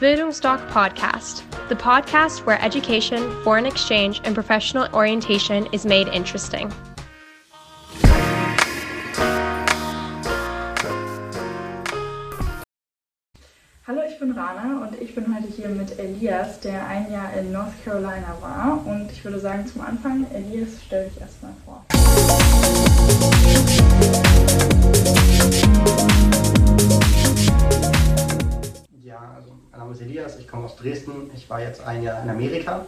Bildungsdoc 0.00 0.64
Podcast, 0.70 1.42
the 1.68 1.74
podcast 1.74 2.46
where 2.46 2.62
education, 2.62 3.18
foreign 3.42 3.66
exchange, 3.66 4.20
and 4.22 4.32
professional 4.32 4.86
orientation 4.94 5.66
is 5.72 5.84
made 5.84 6.06
interesting. 6.06 6.72
Hallo, 13.88 14.02
ich 14.08 14.20
bin 14.20 14.30
Rana 14.30 14.86
und 14.86 15.02
ich 15.02 15.16
bin 15.16 15.34
heute 15.34 15.48
hier 15.48 15.68
mit 15.70 15.98
Elias, 15.98 16.60
der 16.60 16.86
ein 16.86 17.10
Jahr 17.10 17.32
in 17.32 17.50
North 17.50 17.74
Carolina 17.84 18.36
war. 18.40 18.86
Und 18.86 19.10
ich 19.10 19.24
würde 19.24 19.40
sagen, 19.40 19.66
zum 19.66 19.80
Anfang, 19.80 20.24
Elias, 20.32 20.80
stell 20.86 21.08
dich 21.08 21.20
erstmal 21.20 21.54
vor. 21.64 21.84
Ja, 29.02 29.32
also 29.34 29.50
mein 29.50 29.57
Name 29.78 29.92
ist 29.92 30.00
Elias, 30.00 30.36
ich 30.40 30.48
komme 30.48 30.64
aus 30.64 30.74
Dresden. 30.74 31.30
Ich 31.36 31.48
war 31.48 31.60
jetzt 31.62 31.80
ein 31.86 32.02
Jahr 32.02 32.20
in 32.24 32.28
Amerika, 32.28 32.84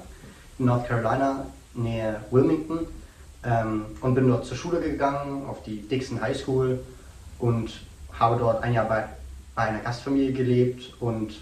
in 0.58 0.64
North 0.64 0.88
Carolina, 0.88 1.46
nähe 1.72 2.20
Wilmington 2.32 2.80
ähm, 3.44 3.84
und 4.00 4.14
bin 4.16 4.26
dort 4.26 4.44
zur 4.44 4.56
Schule 4.56 4.80
gegangen, 4.80 5.46
auf 5.46 5.62
die 5.62 5.82
Dixon 5.86 6.20
High 6.20 6.36
School 6.36 6.80
und 7.38 7.82
habe 8.12 8.40
dort 8.40 8.64
ein 8.64 8.72
Jahr 8.72 8.86
bei, 8.86 9.04
bei 9.54 9.62
einer 9.62 9.78
Gastfamilie 9.78 10.32
gelebt 10.32 10.92
und 10.98 11.40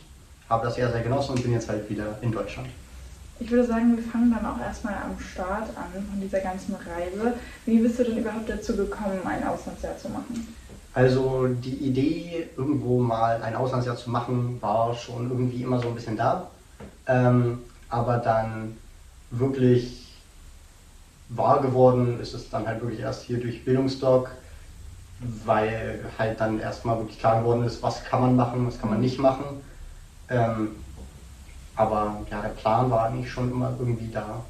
habe 0.51 0.67
das 0.67 0.75
sehr, 0.75 0.93
sehr 0.93 1.01
genossen 1.01 1.37
und 1.37 1.43
bin 1.43 1.53
jetzt 1.53 1.71
halt 1.71 1.89
wieder 1.89 2.19
in 2.21 2.31
Deutschland. 2.31 2.69
Ich 3.41 3.51
würde 3.51 3.67
sagen, 3.67 3.97
wir 3.97 4.05
fangen 4.05 4.31
dann 4.31 4.45
auch 4.45 4.61
erstmal 4.61 4.97
am 4.97 5.19
Start 5.19 5.71
an 5.77 6.05
von 6.11 6.21
dieser 6.21 6.41
ganzen 6.41 6.75
Reise. 6.75 7.39
Wie 7.65 7.79
bist 7.79 7.99
du 7.99 8.05
denn 8.05 8.19
überhaupt 8.19 8.51
dazu 8.51 8.77
gekommen, 8.77 9.21
ein 9.25 9.47
Auslandsjahr 9.47 9.97
zu 9.97 10.11
machen? 10.11 10.58
Also 10.99 11.47
die 11.47 11.77
Idee, 11.77 12.49
irgendwo 12.57 12.99
mal 12.99 13.41
ein 13.41 13.55
Auslandsjahr 13.55 13.95
zu 13.95 14.11
machen, 14.11 14.61
war 14.61 14.93
schon 14.97 15.31
irgendwie 15.31 15.63
immer 15.63 15.79
so 15.79 15.87
ein 15.87 15.95
bisschen 15.95 16.17
da. 16.17 16.51
Ähm, 17.07 17.61
aber 17.89 18.17
dann 18.17 18.77
wirklich 19.31 20.13
wahr 21.29 21.61
geworden 21.61 22.19
ist 22.19 22.35
es 22.35 22.51
dann 22.51 22.67
halt 22.67 22.81
wirklich 22.81 22.99
erst 22.99 23.23
hier 23.23 23.39
durch 23.39 23.65
Bildungsdoc, 23.65 24.29
weil 25.45 26.05
halt 26.19 26.41
dann 26.41 26.59
erstmal 26.59 26.99
wirklich 26.99 27.21
klar 27.21 27.43
geworden 27.43 27.63
ist, 27.63 27.81
was 27.81 28.03
kann 28.03 28.21
man 28.21 28.35
machen, 28.35 28.67
was 28.67 28.81
kann 28.81 28.91
man 28.91 29.01
nicht 29.01 29.21
machen. 29.21 29.63
Ähm, 30.29 30.75
aber 31.77 32.27
ja, 32.29 32.43
der 32.43 32.49
Plan 32.49 32.91
war 32.91 33.07
eigentlich 33.07 33.31
schon 33.31 33.53
immer 33.53 33.73
irgendwie 33.79 34.11
da. 34.11 34.45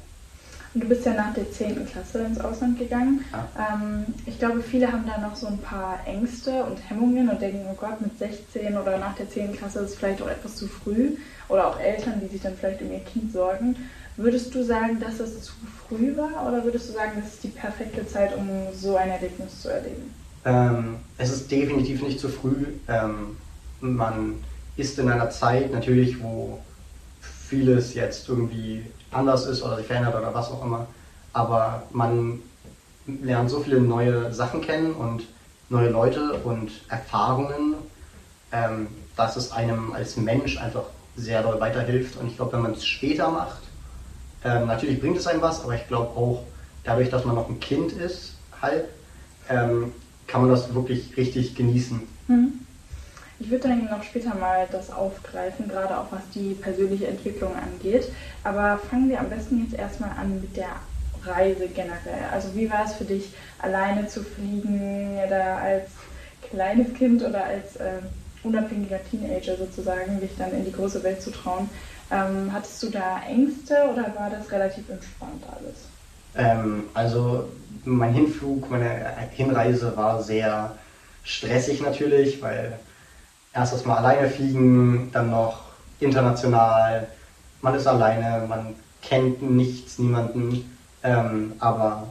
Und 0.73 0.83
du 0.83 0.87
bist 0.87 1.05
ja 1.05 1.13
nach 1.13 1.33
der 1.33 1.51
10. 1.51 1.87
Klasse 1.87 2.19
ins 2.19 2.39
Ausland 2.39 2.77
gegangen. 2.77 3.25
Ja. 3.31 3.73
Ähm, 3.73 4.05
ich 4.25 4.37
glaube, 4.37 4.61
viele 4.61 4.91
haben 4.91 5.05
da 5.05 5.19
noch 5.19 5.35
so 5.35 5.47
ein 5.47 5.57
paar 5.57 5.99
Ängste 6.05 6.63
und 6.63 6.77
Hemmungen 6.89 7.29
und 7.29 7.41
denken, 7.41 7.65
oh 7.71 7.75
Gott, 7.75 7.99
mit 8.01 8.17
16 8.19 8.77
oder 8.77 8.97
nach 8.99 9.15
der 9.15 9.29
10. 9.29 9.55
Klasse 9.55 9.79
ist 9.79 9.91
es 9.91 9.95
vielleicht 9.97 10.21
auch 10.21 10.29
etwas 10.29 10.55
zu 10.55 10.67
früh. 10.67 11.15
Oder 11.47 11.67
auch 11.67 11.79
Eltern, 11.79 12.21
die 12.21 12.27
sich 12.27 12.41
dann 12.41 12.55
vielleicht 12.55 12.81
um 12.81 12.91
ihr 12.91 12.99
Kind 12.99 13.33
sorgen. 13.33 13.75
Würdest 14.17 14.53
du 14.53 14.63
sagen, 14.63 14.99
dass 14.99 15.19
es 15.19 15.43
zu 15.43 15.53
früh 15.87 16.15
war 16.15 16.47
oder 16.47 16.63
würdest 16.63 16.89
du 16.89 16.93
sagen, 16.93 17.13
das 17.15 17.33
ist 17.33 17.43
die 17.43 17.47
perfekte 17.47 18.05
Zeit, 18.05 18.35
um 18.35 18.47
so 18.73 18.97
ein 18.97 19.09
Erlebnis 19.09 19.61
zu 19.61 19.69
erleben? 19.69 20.13
Ähm, 20.45 20.97
es 21.17 21.31
ist 21.31 21.49
definitiv 21.49 22.03
nicht 22.03 22.19
zu 22.19 22.29
früh. 22.29 22.65
Ähm, 22.87 23.37
man 23.79 24.35
ist 24.77 24.99
in 24.99 25.09
einer 25.09 25.29
Zeit 25.29 25.71
natürlich, 25.71 26.21
wo 26.21 26.59
vieles 27.21 27.93
jetzt 27.93 28.29
irgendwie 28.29 28.83
anders 29.11 29.45
ist 29.45 29.63
oder 29.63 29.77
sich 29.77 29.87
verändert 29.87 30.15
oder 30.15 30.33
was 30.33 30.49
auch 30.51 30.63
immer. 30.63 30.87
Aber 31.33 31.83
man 31.91 32.41
lernt 33.05 33.49
so 33.49 33.59
viele 33.59 33.81
neue 33.81 34.33
Sachen 34.33 34.61
kennen 34.61 34.93
und 34.93 35.23
neue 35.69 35.89
Leute 35.89 36.33
und 36.43 36.71
Erfahrungen, 36.89 37.75
ähm, 38.51 38.87
dass 39.15 39.35
es 39.35 39.51
einem 39.51 39.93
als 39.93 40.17
Mensch 40.17 40.57
einfach 40.57 40.83
sehr 41.15 41.41
doll 41.43 41.59
weiterhilft. 41.59 42.17
Und 42.17 42.27
ich 42.27 42.35
glaube, 42.35 42.53
wenn 42.53 42.61
man 42.61 42.73
es 42.73 42.85
später 42.85 43.29
macht, 43.29 43.61
ähm, 44.43 44.67
natürlich 44.67 44.99
bringt 44.99 45.17
es 45.17 45.27
einem 45.27 45.41
was, 45.41 45.63
aber 45.63 45.75
ich 45.75 45.87
glaube 45.87 46.09
auch 46.09 46.43
dadurch, 46.83 47.09
dass 47.09 47.25
man 47.25 47.35
noch 47.35 47.49
ein 47.49 47.59
Kind 47.59 47.91
ist, 47.91 48.33
halt, 48.61 48.85
ähm, 49.49 49.91
kann 50.27 50.41
man 50.41 50.49
das 50.49 50.73
wirklich 50.73 51.15
richtig 51.17 51.55
genießen. 51.55 52.01
Mhm. 52.27 52.53
Ich 53.39 53.49
würde 53.49 53.69
dann 53.69 53.85
noch 53.85 54.03
später 54.03 54.35
mal 54.35 54.67
das 54.71 54.91
aufgreifen, 54.91 55.69
gerade 55.69 55.97
auch 55.97 56.11
was 56.11 56.21
die 56.33 56.53
persönliche 56.55 57.07
Entwicklung 57.07 57.53
angeht. 57.55 58.09
Aber 58.43 58.77
fangen 58.77 59.09
wir 59.09 59.19
am 59.19 59.29
besten 59.29 59.63
jetzt 59.63 59.79
erstmal 59.79 60.11
an 60.11 60.41
mit 60.41 60.57
der 60.57 60.75
Reise 61.25 61.67
generell. 61.67 62.25
Also 62.31 62.53
wie 62.55 62.69
war 62.69 62.85
es 62.85 62.93
für 62.93 63.05
dich, 63.05 63.31
alleine 63.59 64.07
zu 64.07 64.23
fliegen 64.23 65.17
oder 65.25 65.57
als 65.57 65.89
kleines 66.49 66.93
Kind 66.93 67.23
oder 67.23 67.45
als 67.45 67.77
äh, 67.77 68.01
unabhängiger 68.43 68.99
Teenager 69.09 69.55
sozusagen, 69.57 70.19
dich 70.19 70.31
dann 70.37 70.51
in 70.51 70.65
die 70.65 70.71
große 70.71 71.03
Welt 71.03 71.21
zu 71.21 71.31
trauen? 71.31 71.69
Ähm, 72.11 72.51
hattest 72.51 72.81
du 72.83 72.89
da 72.89 73.21
Ängste 73.27 73.75
oder 73.91 74.13
war 74.17 74.29
das 74.29 74.51
relativ 74.51 74.89
entspannt 74.89 75.43
alles? 75.57 75.87
Ähm, 76.35 76.85
also 76.93 77.45
mein 77.85 78.13
Hinflug, 78.13 78.69
meine 78.69 79.13
Hinreise 79.31 79.95
war 79.95 80.21
sehr 80.21 80.75
stressig 81.23 81.81
natürlich, 81.81 82.41
weil 82.41 82.79
erst 83.53 83.73
erstmal 83.73 83.97
alleine 83.97 84.29
fliegen, 84.29 85.09
dann 85.11 85.29
noch 85.29 85.61
international, 85.99 87.07
man 87.61 87.75
ist 87.75 87.87
alleine, 87.87 88.45
man 88.47 88.75
kennt 89.01 89.41
nichts, 89.41 89.99
niemanden, 89.99 90.77
ähm, 91.03 91.53
aber 91.59 92.07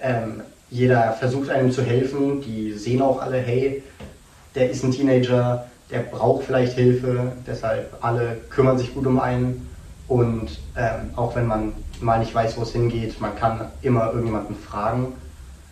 ähm, 0.00 0.42
jeder 0.70 1.12
versucht 1.12 1.50
einem 1.50 1.70
zu 1.70 1.82
helfen, 1.82 2.40
die 2.40 2.72
sehen 2.72 3.02
auch 3.02 3.20
alle, 3.20 3.38
hey, 3.38 3.82
der 4.54 4.70
ist 4.70 4.82
ein 4.82 4.90
Teenager, 4.90 5.66
der 5.90 6.00
braucht 6.00 6.44
vielleicht 6.44 6.72
Hilfe, 6.72 7.32
deshalb 7.46 7.96
alle 8.00 8.38
kümmern 8.50 8.78
sich 8.78 8.92
gut 8.94 9.06
um 9.06 9.20
einen. 9.20 9.68
Und 10.08 10.60
ähm, 10.76 11.10
auch 11.16 11.34
wenn 11.36 11.46
man 11.46 11.72
mal 12.00 12.18
nicht 12.18 12.34
weiß, 12.34 12.56
wo 12.56 12.62
es 12.62 12.72
hingeht, 12.72 13.20
man 13.20 13.36
kann 13.36 13.70
immer 13.82 14.06
irgendjemanden 14.06 14.56
fragen. 14.56 15.12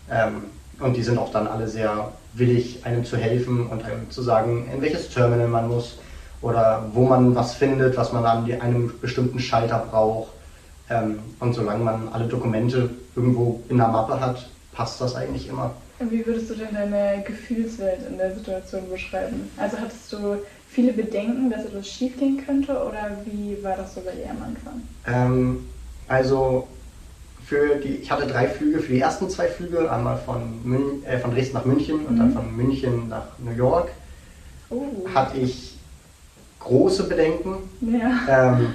Ähm, 0.09 0.43
und 0.79 0.95
die 0.95 1.03
sind 1.03 1.17
auch 1.17 1.31
dann 1.31 1.47
alle 1.47 1.67
sehr 1.67 2.11
willig, 2.33 2.85
einem 2.85 3.05
zu 3.05 3.17
helfen 3.17 3.67
und 3.67 3.83
einem 3.83 4.09
zu 4.09 4.21
sagen, 4.21 4.69
in 4.73 4.81
welches 4.81 5.09
Terminal 5.09 5.47
man 5.47 5.67
muss 5.67 5.97
oder 6.41 6.89
wo 6.93 7.05
man 7.05 7.35
was 7.35 7.55
findet, 7.55 7.97
was 7.97 8.11
man 8.13 8.25
an 8.25 8.51
einem 8.61 8.93
bestimmten 9.01 9.39
Schalter 9.39 9.85
braucht. 9.89 10.31
Ähm, 10.89 11.19
und 11.39 11.53
solange 11.53 11.83
man 11.83 12.09
alle 12.09 12.27
Dokumente 12.27 12.89
irgendwo 13.15 13.61
in 13.69 13.77
der 13.77 13.87
Mappe 13.87 14.19
hat, 14.19 14.47
passt 14.71 15.01
das 15.01 15.15
eigentlich 15.15 15.47
immer. 15.47 15.73
Wie 15.99 16.25
würdest 16.25 16.49
du 16.49 16.55
denn 16.55 16.73
deine 16.73 17.23
Gefühlswelt 17.23 18.01
in 18.07 18.17
der 18.17 18.35
Situation 18.35 18.89
beschreiben? 18.89 19.49
Also 19.57 19.77
hattest 19.79 20.11
du 20.11 20.37
viele 20.69 20.91
Bedenken, 20.91 21.49
dass 21.49 21.65
etwas 21.65 21.87
schiefgehen 21.87 22.45
könnte 22.45 22.73
oder 22.73 23.17
wie 23.23 23.57
war 23.63 23.77
das 23.77 23.95
so 23.95 24.01
bei 24.01 24.11
dir 24.11 24.29
am 24.29 24.43
Anfang? 24.43 24.81
Ähm, 25.07 25.65
also 26.07 26.67
für 27.45 27.75
die, 27.75 27.95
ich 27.97 28.11
hatte 28.11 28.25
drei 28.27 28.47
Flüge 28.47 28.79
für 28.79 28.91
die 28.93 28.99
ersten 28.99 29.29
zwei 29.29 29.47
Flüge, 29.47 29.91
einmal 29.91 30.17
von, 30.17 30.63
Mün, 30.63 31.03
äh, 31.05 31.19
von 31.19 31.31
Dresden 31.31 31.53
nach 31.55 31.65
München 31.65 32.05
und 32.05 32.15
Mhm. 32.15 32.17
dann 32.19 32.31
von 32.33 32.55
München 32.55 33.09
nach 33.09 33.27
New 33.37 33.51
York, 33.51 33.89
Oh. 34.71 34.83
hatte 35.13 35.37
ich 35.37 35.77
große 36.59 37.03
Bedenken, 37.07 37.69
Ja. 37.81 38.55
ähm, 38.55 38.73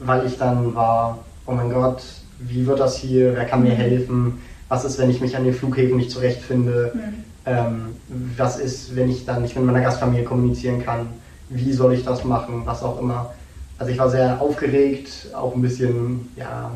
weil 0.00 0.26
ich 0.26 0.36
dann 0.36 0.74
war, 0.74 1.18
oh 1.46 1.52
mein 1.52 1.70
Gott, 1.70 2.02
wie 2.40 2.66
wird 2.66 2.80
das 2.80 2.96
hier, 2.98 3.34
wer 3.36 3.44
kann 3.44 3.62
mir 3.62 3.72
Mhm. 3.74 3.76
helfen, 3.76 4.38
was 4.68 4.84
ist, 4.84 4.98
wenn 4.98 5.10
ich 5.10 5.20
mich 5.20 5.36
an 5.36 5.44
den 5.44 5.54
Flughäfen 5.54 5.96
nicht 5.96 6.10
zurechtfinde, 6.10 6.90
Mhm. 6.92 7.24
ähm, 7.46 7.96
was 8.36 8.58
ist, 8.58 8.96
wenn 8.96 9.08
ich 9.08 9.24
dann 9.24 9.42
nicht 9.42 9.54
mit 9.54 9.64
meiner 9.64 9.80
Gastfamilie 9.80 10.24
kommunizieren 10.24 10.84
kann, 10.84 11.06
wie 11.48 11.72
soll 11.72 11.92
ich 11.94 12.04
das 12.04 12.24
machen, 12.24 12.62
was 12.64 12.82
auch 12.82 12.98
immer. 13.00 13.32
Also 13.78 13.92
ich 13.92 13.98
war 13.98 14.10
sehr 14.10 14.40
aufgeregt, 14.40 15.28
auch 15.34 15.54
ein 15.54 15.62
bisschen 15.62 16.30
ja, 16.34 16.72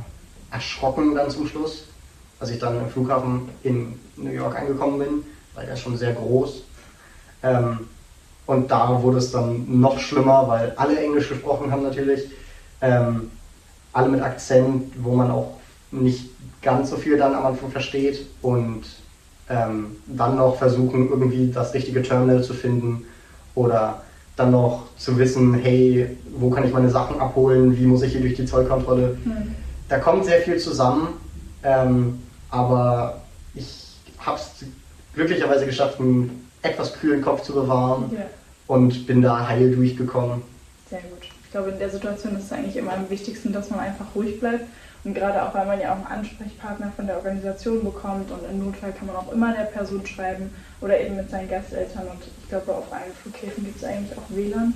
erschrocken 0.51 1.15
dann 1.15 1.31
zum 1.31 1.47
Schluss, 1.47 1.85
als 2.39 2.51
ich 2.51 2.59
dann 2.59 2.79
im 2.79 2.89
Flughafen 2.89 3.49
in 3.63 3.99
New 4.17 4.31
York 4.31 4.59
angekommen 4.59 4.99
bin, 4.99 5.25
weil 5.55 5.67
der 5.67 5.75
ist 5.75 5.81
schon 5.81 5.97
sehr 5.97 6.13
groß. 6.13 6.63
Ähm, 7.43 7.81
und 8.47 8.71
da 8.71 9.03
wurde 9.03 9.19
es 9.19 9.31
dann 9.31 9.81
noch 9.81 9.99
schlimmer, 9.99 10.49
weil 10.49 10.73
alle 10.77 10.99
Englisch 10.99 11.29
gesprochen 11.29 11.71
haben 11.71 11.83
natürlich, 11.83 12.31
ähm, 12.81 13.31
alle 13.93 14.09
mit 14.09 14.23
Akzent, 14.23 14.93
wo 15.03 15.15
man 15.15 15.31
auch 15.31 15.57
nicht 15.91 16.31
ganz 16.63 16.91
so 16.91 16.97
viel 16.97 17.17
dann 17.17 17.35
am 17.35 17.47
Anfang 17.47 17.71
versteht 17.71 18.27
und 18.43 18.83
ähm, 19.49 19.97
dann 20.07 20.37
noch 20.37 20.57
versuchen, 20.57 21.09
irgendwie 21.11 21.51
das 21.53 21.75
richtige 21.75 22.03
Terminal 22.03 22.43
zu 22.43 22.55
finden 22.55 23.05
oder 23.55 24.03
dann 24.37 24.53
noch 24.53 24.87
zu 24.97 25.19
wissen, 25.19 25.55
hey, 25.55 26.17
wo 26.33 26.51
kann 26.51 26.65
ich 26.65 26.73
meine 26.73 26.89
Sachen 26.89 27.21
abholen, 27.21 27.77
wie 27.77 27.87
muss 27.87 28.03
ich 28.03 28.13
hier 28.13 28.21
durch 28.21 28.35
die 28.35 28.45
Zollkontrolle. 28.47 29.19
Mhm. 29.25 29.55
Da 29.91 29.99
kommt 29.99 30.25
sehr 30.25 30.41
viel 30.41 30.57
zusammen, 30.57 31.09
ähm, 31.65 32.23
aber 32.49 33.21
ich 33.55 33.67
habe 34.21 34.39
es 34.39 34.65
glücklicherweise 35.15 35.67
geschafft, 35.67 35.99
einen 35.99 36.49
etwas 36.63 36.95
kühlen 36.95 37.21
Kopf 37.21 37.43
zu 37.43 37.53
bewahren 37.53 38.05
Ja, 38.13 38.21
und 38.69 39.07
bin 39.09 39.21
da 39.21 39.49
heil 39.49 39.75
durchgekommen. 39.75 40.43
sehr 40.89 41.01
gut. 41.01 41.25
Ich 41.45 41.51
glaube, 41.51 41.71
in 41.71 41.81
der 41.81 41.91
Situation 41.91 42.37
ist 42.37 42.45
es 42.45 42.53
eigentlich 42.53 42.77
immer 42.77 42.93
am 42.93 43.11
wichtigsten, 43.11 43.53
dass 43.53 43.69
man 43.71 43.81
einfach 43.81 44.07
ruhig 44.15 44.39
bleibt. 44.39 44.67
Und 45.03 45.15
gerade 45.15 45.43
auch, 45.43 45.53
weil 45.55 45.67
man 45.67 45.81
ja 45.81 45.91
auch 45.93 45.97
einen 45.97 46.07
Ansprechpartner 46.21 46.93
von 46.95 47.07
der 47.09 47.17
Organisation 47.17 47.83
bekommt 47.83 48.31
und 48.31 48.49
im 48.49 48.65
Notfall 48.65 48.93
kann 48.93 49.09
man 49.09 49.17
auch 49.17 49.33
immer 49.33 49.53
der 49.53 49.65
Person 49.65 50.07
schreiben 50.07 50.55
oder 50.81 51.01
eben 51.01 51.17
mit 51.17 51.29
seinen 51.31 51.49
Gasteltern. 51.49 52.07
Und 52.07 52.21
ich 52.41 52.49
glaube, 52.49 52.73
auf 52.73 52.93
allen 52.93 53.13
Flughäfen 53.21 53.65
gibt 53.65 53.79
es 53.79 53.85
eigentlich 53.85 54.17
auch 54.17 54.29
WLAN. 54.29 54.73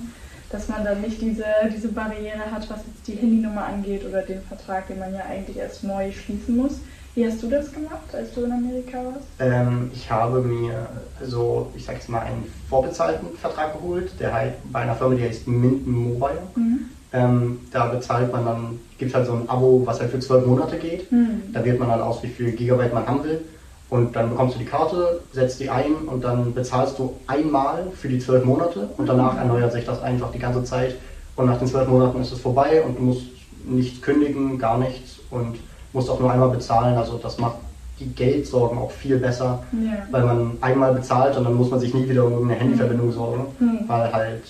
Dass 0.49 0.67
man 0.69 0.83
dann 0.83 1.01
nicht 1.01 1.21
diese, 1.21 1.45
diese 1.73 1.89
Barriere 1.89 2.51
hat, 2.51 2.69
was 2.69 2.79
jetzt 2.85 3.07
die 3.07 3.15
Handynummer 3.15 3.65
angeht 3.65 4.05
oder 4.05 4.21
den 4.21 4.41
Vertrag, 4.41 4.87
den 4.87 4.99
man 4.99 5.13
ja 5.13 5.21
eigentlich 5.29 5.57
erst 5.57 5.83
neu 5.83 6.11
schließen 6.11 6.55
muss. 6.55 6.79
Wie 7.15 7.25
hast 7.25 7.41
du 7.41 7.49
das 7.49 7.71
gemacht, 7.71 8.13
als 8.13 8.33
du 8.33 8.43
in 8.43 8.51
Amerika 8.51 8.97
warst? 8.97 9.27
Ähm, 9.39 9.89
ich 9.93 10.11
habe 10.11 10.41
mir 10.41 10.89
so, 11.23 11.71
ich 11.73 11.85
sag 11.85 11.95
jetzt 11.95 12.09
mal, 12.09 12.19
einen 12.19 12.43
vorbezahlten 12.69 13.37
Vertrag 13.37 13.73
geholt, 13.73 14.11
der 14.19 14.33
halt 14.33 14.53
bei 14.71 14.81
einer 14.81 14.95
Firma, 14.95 15.15
die 15.15 15.23
heißt 15.23 15.47
Minden 15.47 15.89
Mobile. 15.89 16.41
Mhm. 16.55 16.79
Ähm, 17.13 17.59
da 17.71 17.85
bezahlt 17.85 18.33
man 18.33 18.45
dann, 18.45 18.79
gibt 18.97 19.11
es 19.11 19.15
halt 19.15 19.27
so 19.27 19.33
ein 19.33 19.47
Abo, 19.47 19.83
was 19.85 20.01
halt 20.01 20.11
für 20.11 20.19
zwölf 20.19 20.45
Monate 20.45 20.77
geht. 20.77 21.09
Mhm. 21.09 21.53
Da 21.53 21.63
wählt 21.63 21.79
man 21.79 21.87
dann 21.87 22.01
aus, 22.01 22.21
wie 22.21 22.27
viel 22.27 22.51
Gigabyte 22.51 22.93
man 22.93 23.07
haben 23.07 23.23
will. 23.23 23.41
Und 23.89 24.15
dann 24.15 24.31
bekommst 24.31 24.55
du 24.55 24.59
die 24.59 24.65
Karte, 24.65 25.21
setzt 25.31 25.59
die 25.59 25.69
ein 25.69 25.93
und 26.07 26.23
dann 26.23 26.53
bezahlst 26.53 26.97
du 26.97 27.13
einmal 27.27 27.91
für 27.91 28.09
die 28.09 28.19
zwölf 28.19 28.43
Monate 28.43 28.89
und 28.97 29.07
danach 29.07 29.37
erneuert 29.37 29.71
sich 29.71 29.85
das 29.85 30.01
einfach 30.01 30.31
die 30.31 30.39
ganze 30.39 30.63
Zeit. 30.63 30.95
Und 31.35 31.45
nach 31.45 31.59
den 31.59 31.67
zwölf 31.67 31.87
Monaten 31.87 32.21
ist 32.21 32.31
es 32.31 32.39
vorbei 32.39 32.81
und 32.81 32.97
du 32.97 33.03
musst 33.03 33.27
nichts 33.63 34.01
kündigen, 34.01 34.57
gar 34.57 34.77
nichts 34.77 35.19
und 35.29 35.57
musst 35.93 36.09
auch 36.09 36.19
nur 36.19 36.31
einmal 36.31 36.49
bezahlen. 36.49 36.97
Also 36.97 37.17
das 37.17 37.37
macht 37.37 37.57
die 37.99 38.07
Geldsorgen 38.07 38.77
auch 38.77 38.91
viel 38.91 39.17
besser, 39.17 39.63
ja. 39.71 40.05
weil 40.11 40.23
man 40.23 40.57
einmal 40.61 40.93
bezahlt 40.93 41.37
und 41.37 41.45
dann 41.45 41.53
muss 41.53 41.69
man 41.71 41.79
sich 41.79 41.93
nie 41.93 42.09
wieder 42.09 42.25
um 42.25 42.43
eine 42.43 42.55
Handyverbindung 42.55 43.11
sorgen, 43.11 43.45
mhm. 43.59 43.79
weil 43.87 44.11
halt 44.11 44.43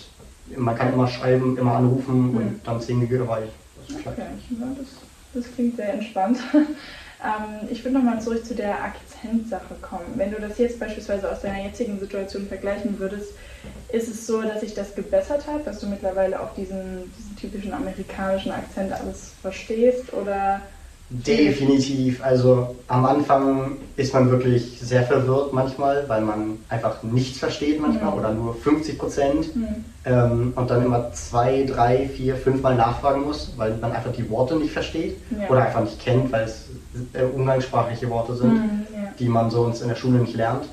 man 0.55 0.75
kann 0.75 0.93
immer 0.93 1.07
schreiben, 1.07 1.57
immer 1.57 1.75
anrufen 1.75 2.31
mhm. 2.31 2.37
und 2.37 2.59
dann 2.63 2.79
10 2.79 3.01
Gigabyte. 3.01 3.49
Das, 3.87 3.97
okay. 3.97 4.25
ja, 4.49 4.65
das, 4.77 4.87
das 5.33 5.53
klingt 5.53 5.75
sehr 5.75 5.93
entspannt. 5.93 6.39
ähm, 6.53 7.67
ich 7.69 7.83
würde 7.83 7.97
nochmal 7.97 8.21
zurück 8.21 8.45
zu 8.45 8.55
der 8.55 8.83
Akzentsache 9.25 9.75
kommen. 9.81 10.13
Wenn 10.15 10.31
du 10.31 10.39
das 10.39 10.57
jetzt 10.57 10.79
beispielsweise 10.79 11.31
aus 11.31 11.41
deiner 11.41 11.63
jetzigen 11.63 11.99
Situation 11.99 12.47
vergleichen 12.47 12.97
würdest, 12.99 13.33
ist 13.91 14.07
es 14.07 14.27
so, 14.27 14.41
dass 14.41 14.61
sich 14.61 14.73
das 14.73 14.95
gebessert 14.95 15.47
hat, 15.47 15.65
dass 15.65 15.79
du 15.79 15.87
mittlerweile 15.87 16.39
auch 16.39 16.53
diesen, 16.53 17.11
diesen 17.17 17.35
typischen 17.35 17.73
amerikanischen 17.73 18.51
Akzent 18.51 18.91
alles 18.91 19.33
verstehst 19.41 20.13
oder 20.13 20.61
Definitiv. 21.07 22.23
Also 22.23 22.75
am 22.87 23.05
Anfang 23.05 23.77
ist 23.95 24.13
man 24.13 24.31
wirklich 24.31 24.79
sehr 24.81 25.03
verwirrt 25.03 25.53
manchmal, 25.53 26.09
weil 26.09 26.21
man 26.21 26.57
einfach 26.67 27.03
nichts 27.03 27.37
versteht 27.37 27.79
manchmal 27.79 28.11
mhm. 28.11 28.19
oder 28.19 28.33
nur 28.33 28.55
50 28.55 28.97
Prozent 28.97 29.55
mhm. 29.55 29.85
ähm, 30.03 30.53
und 30.55 30.69
dann 30.69 30.83
immer 30.83 31.13
zwei, 31.13 31.63
drei, 31.63 32.09
vier, 32.09 32.35
fünf 32.35 32.63
Mal 32.63 32.75
nachfragen 32.75 33.23
muss, 33.23 33.53
weil 33.55 33.77
man 33.77 33.91
einfach 33.91 34.13
die 34.13 34.27
Worte 34.31 34.55
nicht 34.55 34.73
versteht 34.73 35.17
ja. 35.29 35.47
oder 35.47 35.65
einfach 35.67 35.81
nicht 35.81 35.99
kennt, 35.99 36.31
weil 36.31 36.45
es 36.45 36.69
äh, 37.13 37.23
umgangssprachliche 37.23 38.09
Worte 38.09 38.35
sind, 38.35 38.53
mhm, 38.53 38.87
ja. 38.91 39.11
die 39.19 39.29
man 39.29 39.51
so 39.51 39.61
uns 39.61 39.81
in 39.81 39.89
der 39.89 39.95
Schule 39.95 40.17
nicht 40.17 40.35
lernt. 40.35 40.65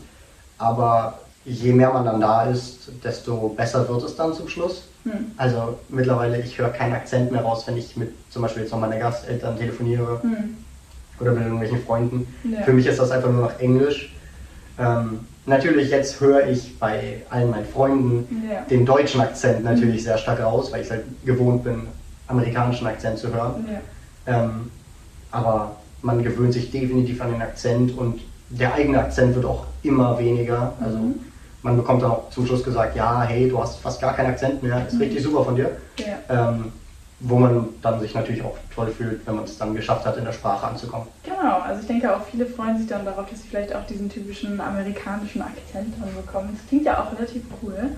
Aber 0.56 1.18
je 1.44 1.72
mehr 1.72 1.92
man 1.92 2.04
dann 2.04 2.20
da 2.20 2.44
ist, 2.44 2.90
desto 3.02 3.48
besser 3.48 3.88
wird 3.88 4.02
es 4.02 4.14
dann 4.14 4.32
zum 4.32 4.48
Schluss. 4.48 4.84
Hm. 5.04 5.32
Also 5.36 5.78
mittlerweile, 5.88 6.40
ich 6.40 6.58
höre 6.58 6.68
keinen 6.68 6.92
Akzent 6.92 7.32
mehr 7.32 7.42
raus, 7.42 7.66
wenn 7.66 7.76
ich 7.76 7.96
mit 7.96 8.12
zum 8.30 8.42
Beispiel 8.42 8.62
jetzt 8.62 8.72
noch 8.72 8.78
meine 8.78 8.98
Gasteltern 8.98 9.56
telefoniere 9.56 10.22
hm. 10.22 10.56
oder 11.20 11.32
mit 11.32 11.42
irgendwelchen 11.42 11.82
Freunden. 11.82 12.26
Ja. 12.44 12.62
Für 12.62 12.72
mich 12.72 12.86
ist 12.86 12.98
das 12.98 13.10
einfach 13.10 13.30
nur 13.30 13.42
noch 13.42 13.58
Englisch. 13.58 14.14
Ähm, 14.78 15.20
natürlich, 15.44 15.90
jetzt 15.90 16.20
höre 16.20 16.46
ich 16.46 16.78
bei 16.78 17.22
allen 17.30 17.50
meinen 17.50 17.66
Freunden 17.66 18.48
ja. 18.48 18.60
den 18.62 18.86
deutschen 18.86 19.20
Akzent 19.20 19.64
natürlich 19.64 19.96
hm. 19.96 20.04
sehr 20.04 20.18
stark 20.18 20.40
raus, 20.40 20.70
weil 20.70 20.82
ich 20.82 20.90
halt 20.90 21.04
gewohnt 21.24 21.64
bin, 21.64 21.88
amerikanischen 22.28 22.86
Akzent 22.86 23.18
zu 23.18 23.34
hören. 23.34 23.66
Ja. 24.26 24.44
Ähm, 24.44 24.70
aber 25.32 25.76
man 26.02 26.22
gewöhnt 26.22 26.52
sich 26.52 26.70
definitiv 26.70 27.20
an 27.20 27.32
den 27.32 27.42
Akzent 27.42 27.96
und 27.96 28.20
der 28.50 28.74
eigene 28.74 29.00
Akzent 29.00 29.34
wird 29.34 29.46
auch 29.46 29.66
immer 29.82 30.18
weniger. 30.18 30.74
Also 30.80 30.98
mhm 30.98 31.14
man 31.62 31.76
bekommt 31.76 32.02
dann 32.02 32.10
auch 32.10 32.30
zum 32.30 32.46
Schluss 32.46 32.64
gesagt, 32.64 32.96
ja, 32.96 33.22
hey, 33.22 33.48
du 33.48 33.60
hast 33.60 33.78
fast 33.80 34.00
gar 34.00 34.14
keinen 34.14 34.30
Akzent 34.30 34.62
mehr, 34.62 34.86
ist 34.86 34.94
mhm. 34.94 35.02
richtig 35.02 35.22
super 35.22 35.44
von 35.44 35.56
dir. 35.56 35.76
Ja. 35.98 36.50
Ähm, 36.50 36.72
wo 37.24 37.38
man 37.38 37.68
dann 37.82 38.00
sich 38.00 38.14
natürlich 38.14 38.42
auch 38.42 38.56
toll 38.74 38.88
fühlt, 38.88 39.24
wenn 39.26 39.36
man 39.36 39.44
es 39.44 39.56
dann 39.56 39.74
geschafft 39.74 40.04
hat, 40.04 40.16
in 40.16 40.24
der 40.24 40.32
Sprache 40.32 40.66
anzukommen. 40.66 41.06
Genau, 41.22 41.60
also 41.60 41.80
ich 41.80 41.86
denke 41.86 42.14
auch 42.14 42.22
viele 42.24 42.46
freuen 42.46 42.78
sich 42.78 42.88
dann 42.88 43.04
darauf, 43.04 43.30
dass 43.30 43.42
sie 43.42 43.48
vielleicht 43.48 43.74
auch 43.74 43.86
diesen 43.86 44.08
typischen 44.08 44.60
amerikanischen 44.60 45.40
Akzent 45.40 45.94
dann 46.00 46.14
bekommen. 46.16 46.50
Das 46.52 46.66
klingt 46.68 46.84
ja 46.84 47.00
auch 47.00 47.16
relativ 47.16 47.44
cool. 47.62 47.92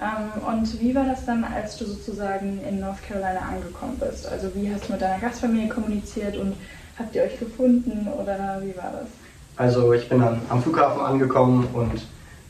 Ähm, 0.00 0.42
und 0.46 0.80
wie 0.80 0.94
war 0.94 1.04
das 1.04 1.26
dann, 1.26 1.42
als 1.42 1.76
du 1.76 1.86
sozusagen 1.86 2.60
in 2.68 2.78
North 2.78 3.02
Carolina 3.02 3.40
angekommen 3.50 3.98
bist? 3.98 4.28
Also 4.28 4.48
wie 4.54 4.72
hast 4.72 4.88
du 4.88 4.92
mit 4.92 5.02
deiner 5.02 5.18
Gastfamilie 5.18 5.68
kommuniziert 5.68 6.36
und 6.36 6.54
habt 6.96 7.16
ihr 7.16 7.22
euch 7.22 7.36
gefunden 7.38 8.06
oder 8.06 8.60
wie 8.62 8.76
war 8.76 8.92
das? 8.92 9.08
Also 9.56 9.92
ich 9.92 10.08
bin 10.08 10.20
dann 10.20 10.40
am 10.48 10.62
Flughafen 10.62 11.00
angekommen 11.00 11.66
und 11.72 12.06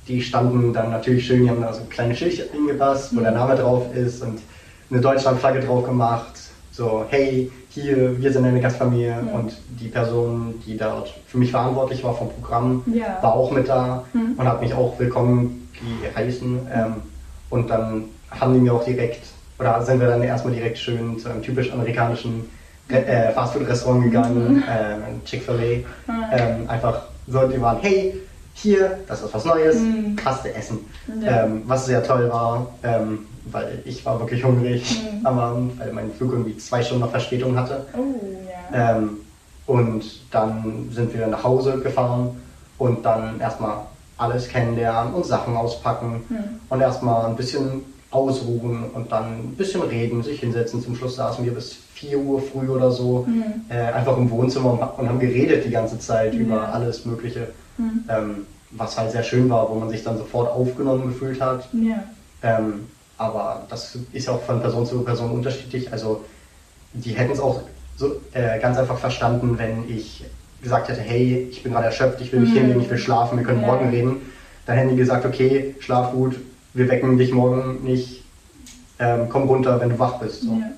die 0.09 0.23
standen 0.23 0.73
dann 0.73 0.91
natürlich 0.91 1.27
schön, 1.27 1.43
die 1.43 1.51
haben 1.51 1.61
da 1.61 1.73
so 1.73 1.83
ein 1.83 1.89
kleines 1.89 2.19
Schildchen 2.19 2.67
gepasst, 2.67 3.15
wo 3.15 3.21
der 3.21 3.33
Name 3.33 3.55
drauf 3.55 3.95
ist 3.95 4.23
und 4.23 4.41
eine 4.91 5.01
Deutschlandflagge 5.01 5.61
drauf 5.61 5.85
gemacht. 5.85 6.33
So, 6.73 7.05
hey, 7.11 7.51
hier, 7.69 8.21
wir 8.21 8.33
sind 8.33 8.45
eine 8.45 8.61
Gastfamilie 8.61 9.09
ja. 9.09 9.39
und 9.39 9.57
die 9.69 9.89
Person, 9.89 10.55
die 10.67 10.77
dort 10.77 11.13
für 11.27 11.39
mich 11.39 11.51
verantwortlich 11.51 12.03
war 12.03 12.15
vom 12.15 12.31
Programm, 12.31 12.83
ja. 12.87 13.19
war 13.21 13.35
auch 13.35 13.51
mit 13.51 13.69
da 13.69 14.05
mhm. 14.13 14.35
und 14.37 14.49
hat 14.49 14.61
mich 14.63 14.73
auch 14.73 14.99
willkommen 14.99 15.69
geheißen. 16.03 16.61
Ähm, 16.73 16.95
und 17.51 17.69
dann 17.69 18.05
haben 18.31 18.55
die 18.55 18.61
mir 18.61 18.73
auch 18.73 18.85
direkt, 18.85 19.25
oder 19.59 19.83
sind 19.83 20.01
wir 20.01 20.09
dann 20.09 20.23
erstmal 20.23 20.55
direkt 20.55 20.79
schön 20.79 21.19
zu 21.19 21.29
einem 21.29 21.43
typisch 21.43 21.73
amerikanischen 21.73 22.49
äh, 22.89 23.33
Fastfood-Restaurant 23.33 24.05
gegangen, 24.05 24.55
mhm. 24.55 24.63
äh, 24.63 25.25
Chick-fil-A. 25.27 26.11
Mhm. 26.11 26.25
Ähm, 26.33 26.71
einfach 26.71 27.03
so, 27.27 27.47
die 27.47 27.61
waren, 27.61 27.79
hey, 27.83 28.15
hier, 28.63 28.99
das 29.07 29.23
ist 29.23 29.33
was 29.33 29.45
Neues, 29.45 29.77
mhm. 29.77 30.17
passt 30.17 30.45
essen. 30.47 30.81
Ja. 31.21 31.45
Ähm, 31.45 31.63
was 31.67 31.87
sehr 31.87 32.03
toll 32.03 32.29
war, 32.29 32.67
ähm, 32.83 33.27
weil 33.47 33.83
ich 33.85 34.05
war 34.05 34.19
wirklich 34.19 34.45
hungrig 34.45 35.01
mhm. 35.01 35.21
am 35.27 35.39
Abend, 35.39 35.79
weil 35.79 35.93
mein 35.93 36.13
Flug 36.13 36.33
irgendwie 36.33 36.57
zwei 36.57 36.83
Stunden 36.83 37.05
noch 37.05 37.11
Verspätung 37.11 37.57
hatte. 37.57 37.87
Oh, 37.97 38.15
ja. 38.73 38.97
ähm, 38.97 39.19
und 39.67 40.05
dann 40.31 40.89
sind 40.91 41.17
wir 41.17 41.27
nach 41.27 41.45
Hause 41.45 41.79
gefahren 41.79 42.31
und 42.79 43.05
dann 43.05 43.41
erstmal 43.41 43.83
alles 44.17 44.49
kennenlernen 44.49 45.15
und 45.15 45.25
Sachen 45.25 45.57
auspacken 45.57 46.25
mhm. 46.29 46.39
und 46.69 46.81
erstmal 46.81 47.27
ein 47.27 47.37
bisschen 47.37 47.83
ausruhen 48.11 48.85
und 48.95 49.13
dann 49.13 49.25
ein 49.25 49.55
bisschen 49.57 49.83
reden, 49.83 50.23
sich 50.23 50.41
hinsetzen. 50.41 50.83
Zum 50.83 50.97
Schluss 50.97 51.17
saßen 51.17 51.45
wir 51.45 51.53
bis 51.53 51.77
4 51.95 52.19
Uhr 52.19 52.41
früh 52.41 52.69
oder 52.69 52.91
so 52.91 53.27
mhm. 53.29 53.45
äh, 53.69 53.93
einfach 53.93 54.17
im 54.17 54.31
Wohnzimmer 54.31 54.95
und 54.97 55.09
haben 55.09 55.21
geredet 55.21 55.65
die 55.65 55.71
ganze 55.71 55.99
Zeit 55.99 56.35
über 56.35 56.73
alles 56.73 57.05
Mögliche. 57.05 57.49
Mhm. 57.79 58.05
Ähm, 58.09 58.47
was 58.71 58.99
halt 58.99 59.13
sehr 59.13 59.23
schön 59.23 59.49
war, 59.49 59.71
wo 59.71 59.75
man 59.77 59.89
sich 59.89 60.05
dann 60.05 60.19
sofort 60.19 60.51
aufgenommen 60.51 61.09
gefühlt 61.09 61.41
hat. 61.41 61.69
Ja. 61.73 62.05
Ähm, 62.43 62.87
aber 63.17 63.67
das 63.69 63.99
ist 64.13 64.29
auch 64.29 64.43
von 64.43 64.61
Person 64.61 64.87
zu 64.87 65.03
Person 65.03 65.31
unterschiedlich. 65.33 65.91
Also 65.93 66.25
die 66.93 67.13
hätten 67.13 67.33
es 67.33 67.41
auch 67.41 67.63
so 67.97 68.21
äh, 68.33 68.61
ganz 68.61 68.79
einfach 68.79 68.99
verstanden, 68.99 69.59
wenn 69.59 69.89
ich 69.89 70.25
gesagt 70.63 70.89
hätte, 70.89 71.01
hey, 71.01 71.49
ich 71.51 71.63
bin 71.63 71.73
gerade 71.73 71.87
erschöpft, 71.87 72.21
ich 72.21 72.33
will 72.33 72.41
mich 72.41 72.51
mhm. 72.51 72.59
hinlegen, 72.59 72.81
ich 72.81 72.91
will 72.91 72.99
schlafen, 72.99 73.39
wir 73.39 73.45
können 73.45 73.61
ja. 73.61 73.67
morgen 73.67 73.91
reden. 73.91 74.17
Dann 74.67 74.77
hätten 74.77 74.91
die 74.91 74.97
gesagt, 74.97 75.25
okay, 75.25 75.75
schlaf 75.81 76.13
gut, 76.13 76.37
wir 76.75 76.89
wecken 76.89 77.17
dich 77.17 77.33
morgen 77.33 77.83
nicht, 77.85 78.23
ähm, 78.99 79.29
komm 79.29 79.45
runter, 79.45 79.81
wenn 79.81 79.91
du 79.91 79.99
wach 79.99 80.19
bist. 80.19 80.43
So. 80.43 80.53
Ja. 80.53 80.71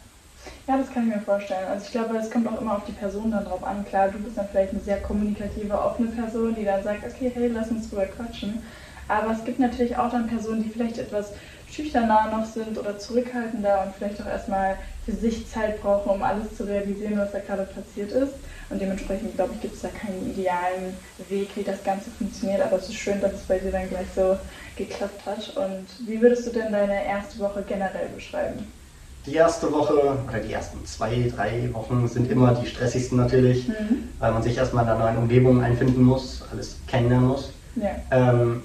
Ja, 0.71 0.79
das 0.79 0.93
kann 0.93 1.09
ich 1.09 1.17
mir 1.17 1.21
vorstellen. 1.21 1.67
Also 1.67 1.87
ich 1.87 1.91
glaube, 1.91 2.17
es 2.17 2.31
kommt 2.31 2.47
auch 2.47 2.61
immer 2.61 2.77
auf 2.77 2.85
die 2.85 2.93
Person 2.93 3.33
dann 3.33 3.45
drauf 3.45 3.65
an. 3.65 3.85
Klar, 3.85 4.09
du 4.09 4.21
bist 4.21 4.39
dann 4.39 4.47
vielleicht 4.49 4.71
eine 4.73 4.81
sehr 4.81 5.03
kommunikative, 5.03 5.77
offene 5.77 6.13
Person, 6.13 6.55
die 6.55 6.65
dann 6.65 6.85
sagt, 6.85 7.05
okay, 7.05 7.33
hey, 7.35 7.49
lass 7.49 7.73
uns 7.73 7.91
drüber 7.91 8.07
quatschen. 8.07 8.63
Aber 9.09 9.33
es 9.33 9.45
gibt 9.45 9.59
natürlich 9.59 9.97
auch 9.97 10.13
dann 10.13 10.29
Personen, 10.29 10.63
die 10.63 10.71
vielleicht 10.71 10.99
etwas 10.99 11.33
schüchterner 11.67 12.31
noch 12.31 12.45
sind 12.47 12.79
oder 12.79 12.97
zurückhaltender 12.99 13.83
und 13.85 13.97
vielleicht 13.97 14.23
auch 14.23 14.27
erstmal 14.27 14.79
für 15.05 15.11
sich 15.11 15.49
Zeit 15.49 15.81
brauchen, 15.83 16.09
um 16.11 16.23
alles 16.23 16.55
zu 16.55 16.63
realisieren, 16.63 17.19
was 17.19 17.33
da 17.33 17.41
gerade 17.41 17.65
passiert 17.65 18.13
ist. 18.13 18.35
Und 18.69 18.81
dementsprechend, 18.81 19.35
glaube 19.35 19.55
ich, 19.55 19.61
gibt 19.61 19.75
es 19.75 19.81
da 19.83 19.89
keinen 19.89 20.25
idealen 20.31 20.97
Weg, 21.19 21.57
wie 21.57 21.65
das 21.65 21.83
Ganze 21.83 22.13
funktioniert. 22.13 22.61
Aber 22.61 22.77
es 22.77 22.89
ist 22.89 22.95
schön, 22.95 23.21
dass 23.21 23.35
es 23.35 23.43
bei 23.49 23.59
dir 23.59 23.73
dann 23.73 23.89
gleich 23.89 24.13
so 24.15 24.39
geklappt 24.77 25.27
hat. 25.27 25.49
Und 25.57 26.07
wie 26.07 26.21
würdest 26.21 26.47
du 26.47 26.53
denn 26.53 26.71
deine 26.71 27.05
erste 27.05 27.41
Woche 27.41 27.65
generell 27.65 28.11
beschreiben? 28.11 28.80
Die 29.27 29.35
erste 29.35 29.71
Woche 29.73 29.95
oder 29.95 30.39
die 30.39 30.53
ersten 30.53 30.85
zwei, 30.87 31.31
drei 31.35 31.69
Wochen 31.73 32.09
sind 32.09 32.31
immer 32.31 32.55
die 32.55 32.67
stressigsten 32.67 33.19
natürlich, 33.19 33.69
mhm. 33.69 34.09
weil 34.19 34.33
man 34.33 34.43
sich 34.43 34.57
erstmal 34.57 34.85
in 34.85 34.91
einer 34.91 34.99
neuen 34.99 35.19
Umgebung 35.19 35.63
einfinden 35.63 36.03
muss, 36.03 36.43
alles 36.51 36.77
kennenlernen 36.87 37.29
muss. 37.29 37.53
Ja. 37.77 37.91
Ähm, 38.11 38.63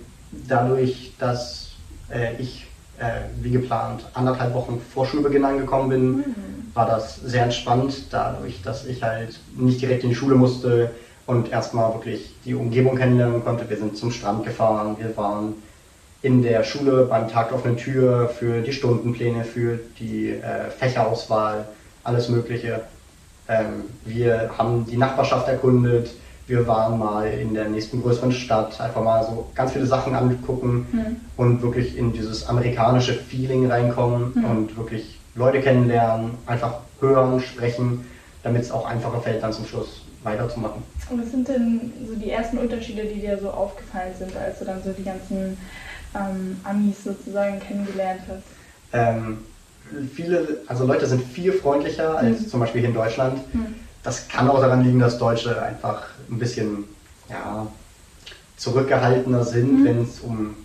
dadurch, 0.47 1.13
dass 1.19 1.71
äh, 2.09 2.35
ich 2.41 2.67
äh, 2.97 3.27
wie 3.41 3.51
geplant 3.51 4.05
anderthalb 4.13 4.53
Wochen 4.53 4.81
vor 4.93 5.05
Schulbeginn 5.05 5.43
angekommen 5.43 5.89
bin, 5.89 6.11
mhm. 6.17 6.25
war 6.73 6.85
das 6.85 7.17
sehr 7.17 7.43
entspannt, 7.43 8.05
dadurch, 8.11 8.61
dass 8.61 8.85
ich 8.85 9.03
halt 9.03 9.37
nicht 9.57 9.81
direkt 9.81 10.03
in 10.03 10.09
die 10.09 10.15
Schule 10.15 10.35
musste 10.35 10.91
und 11.25 11.51
erstmal 11.51 11.93
wirklich 11.93 12.33
die 12.45 12.53
Umgebung 12.53 12.95
kennenlernen 12.95 13.43
konnte. 13.43 13.69
Wir 13.69 13.77
sind 13.77 13.97
zum 13.97 14.11
Strand 14.11 14.45
gefahren, 14.45 14.95
wir 14.97 15.15
waren 15.17 15.55
in 16.25 16.41
der 16.41 16.63
Schule 16.63 17.05
beim 17.05 17.27
Tag 17.29 17.53
offenen 17.53 17.77
Tür 17.77 18.27
für 18.29 18.61
die 18.61 18.73
Stundenpläne, 18.73 19.43
für 19.43 19.77
die 19.99 20.31
äh, 20.31 20.71
Fächerauswahl, 20.75 21.65
alles 22.03 22.29
Mögliche. 22.29 22.81
Ähm, 23.47 23.83
wir 24.05 24.49
haben 24.57 24.87
die 24.89 24.97
Nachbarschaft 24.97 25.47
erkundet, 25.47 26.09
wir 26.47 26.65
waren 26.65 26.97
mal 26.97 27.27
in 27.27 27.53
der 27.53 27.69
nächsten 27.69 28.01
größeren 28.01 28.31
Stadt, 28.31 28.81
einfach 28.81 29.03
mal 29.03 29.23
so 29.23 29.45
ganz 29.53 29.73
viele 29.73 29.85
Sachen 29.85 30.15
angucken 30.15 30.87
Mhm. 30.91 31.15
und 31.37 31.61
wirklich 31.61 31.95
in 31.95 32.11
dieses 32.11 32.47
amerikanische 32.49 33.13
Feeling 33.13 33.67
reinkommen 33.69 34.31
Mhm. 34.33 34.45
und 34.45 34.77
wirklich 34.77 35.19
Leute 35.35 35.59
kennenlernen, 35.61 36.31
einfach 36.47 36.79
hören, 37.01 37.39
sprechen, 37.39 38.03
damit 38.41 38.63
es 38.63 38.71
auch 38.71 38.87
einfacher 38.87 39.19
fällt, 39.21 39.43
dann 39.43 39.53
zum 39.53 39.65
Schluss 39.67 40.01
weiterzumachen. 40.23 40.81
Und 41.11 41.21
was 41.21 41.29
sind 41.29 41.47
denn 41.47 41.93
so 42.07 42.15
die 42.15 42.31
ersten 42.31 42.57
Unterschiede, 42.57 43.03
die 43.03 43.19
dir 43.19 43.37
so 43.37 43.51
aufgefallen 43.51 44.13
sind, 44.17 44.35
als 44.35 44.57
du 44.57 44.65
dann 44.65 44.81
so 44.83 44.91
die 44.91 45.03
ganzen 45.03 45.55
ähm, 46.15 46.57
Amis 46.63 47.03
sozusagen 47.03 47.59
kennengelernt 47.59 48.21
hast? 48.27 48.43
Ähm, 48.93 49.39
viele, 50.13 50.61
also 50.67 50.85
Leute 50.85 51.05
sind 51.05 51.23
viel 51.23 51.51
freundlicher 51.51 52.17
als 52.17 52.41
Mhm. 52.41 52.47
zum 52.47 52.59
Beispiel 52.61 52.81
hier 52.81 52.89
in 52.89 52.95
Deutschland. 52.95 53.39
Hm. 53.51 53.75
Das 54.03 54.27
kann 54.27 54.49
auch 54.49 54.59
daran 54.61 54.83
liegen, 54.83 54.99
dass 54.99 55.17
Deutsche 55.17 55.61
einfach 55.61 56.03
ein 56.29 56.39
bisschen 56.39 56.85
ja, 57.29 57.67
zurückgehaltener 58.57 59.43
sind, 59.43 59.81
Mhm. 59.81 59.85
wenn 59.85 60.03
es 60.03 60.19
um 60.19 60.55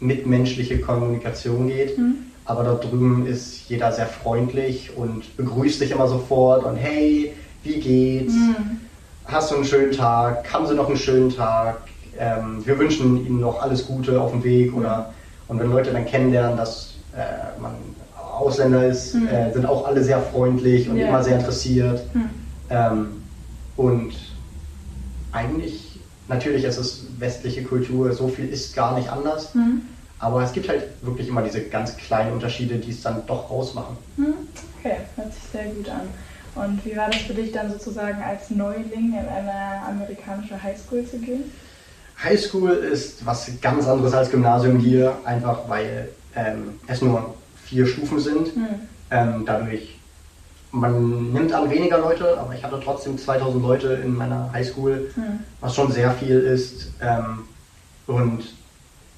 mitmenschliche 0.00 0.78
Kommunikation 0.80 1.68
geht. 1.68 1.96
Hm. 1.96 2.14
Aber 2.44 2.64
dort 2.64 2.84
drüben 2.84 3.26
ist 3.26 3.68
jeder 3.68 3.92
sehr 3.92 4.06
freundlich 4.06 4.96
und 4.96 5.36
begrüßt 5.36 5.80
dich 5.80 5.92
immer 5.92 6.08
sofort 6.08 6.64
und 6.64 6.76
hey, 6.76 7.34
wie 7.62 7.78
geht's? 7.78 8.32
Hm. 8.34 8.80
Hast 9.26 9.50
du 9.52 9.56
einen 9.56 9.64
schönen 9.64 9.92
Tag? 9.92 10.52
Haben 10.52 10.66
Sie 10.66 10.74
noch 10.74 10.88
einen 10.88 10.96
schönen 10.96 11.30
Tag? 11.34 11.78
Ähm, 12.18 12.64
wir 12.66 12.78
wünschen 12.78 13.24
Ihnen 13.24 13.40
noch 13.40 13.60
alles 13.62 13.86
Gute 13.86 14.20
auf 14.20 14.30
dem 14.32 14.44
Weg. 14.44 14.74
Oder, 14.74 15.14
und 15.48 15.58
wenn 15.60 15.70
Leute 15.70 15.92
dann 15.92 16.04
kennenlernen, 16.06 16.56
dass 16.56 16.94
äh, 17.14 17.60
man 17.60 17.74
Ausländer 18.16 18.86
ist, 18.86 19.14
Mhm. 19.14 19.28
äh, 19.28 19.52
sind 19.52 19.66
auch 19.66 19.86
alle 19.86 20.02
sehr 20.02 20.20
freundlich 20.20 20.88
und 20.88 20.96
Ja. 20.96 21.08
immer 21.08 21.22
sehr 21.22 21.38
interessiert. 21.38 22.02
Hm. 22.12 22.30
Ähm, 22.70 23.22
und 23.76 24.14
eigentlich, 25.30 26.04
natürlich 26.28 26.64
ist 26.64 26.78
es 26.78 27.06
westliche 27.18 27.62
Kultur, 27.62 28.12
so 28.12 28.28
viel 28.28 28.48
ist 28.48 28.74
gar 28.74 28.96
nicht 28.96 29.10
anders. 29.10 29.54
Hm. 29.54 29.82
Aber 30.18 30.42
es 30.42 30.52
gibt 30.52 30.68
halt 30.68 30.84
wirklich 31.02 31.28
immer 31.28 31.42
diese 31.42 31.62
ganz 31.62 31.96
kleinen 31.96 32.32
Unterschiede, 32.32 32.76
die 32.78 32.90
es 32.90 33.02
dann 33.02 33.26
doch 33.26 33.50
ausmachen. 33.50 33.96
Hm. 34.16 34.34
Okay, 34.78 34.96
hört 35.16 35.32
sich 35.32 35.42
sehr 35.44 35.66
gut 35.66 35.88
an. 35.88 36.08
Und 36.54 36.84
wie 36.84 36.96
war 36.96 37.08
das 37.08 37.22
für 37.22 37.34
dich 37.34 37.50
dann 37.52 37.70
sozusagen 37.70 38.22
als 38.22 38.50
Neuling 38.50 39.14
in 39.14 39.26
eine 39.26 39.82
amerikanische 39.86 40.62
Highschool 40.62 41.04
zu 41.04 41.18
gehen? 41.18 41.44
Highschool 42.22 42.70
ist 42.70 43.24
was 43.26 43.50
ganz 43.60 43.86
anderes 43.86 44.12
als 44.14 44.30
Gymnasium 44.30 44.78
hier, 44.78 45.16
einfach 45.24 45.68
weil 45.68 46.08
ähm, 46.36 46.78
es 46.86 47.02
nur 47.02 47.34
vier 47.64 47.86
Stufen 47.86 48.18
sind. 48.20 48.48
Hm. 48.54 48.66
Ähm, 49.10 49.42
dadurch, 49.44 49.98
man 50.70 51.32
nimmt 51.32 51.52
an 51.52 51.70
weniger 51.70 51.98
Leute, 51.98 52.38
aber 52.38 52.54
ich 52.54 52.62
hatte 52.64 52.80
trotzdem 52.82 53.18
2000 53.18 53.62
Leute 53.62 53.92
in 54.04 54.14
meiner 54.16 54.50
Highschool, 54.52 55.10
Hm. 55.14 55.40
was 55.60 55.74
schon 55.74 55.90
sehr 55.92 56.12
viel 56.12 56.38
ist. 56.38 56.92
Ähm, 57.00 57.44
und 58.06 58.44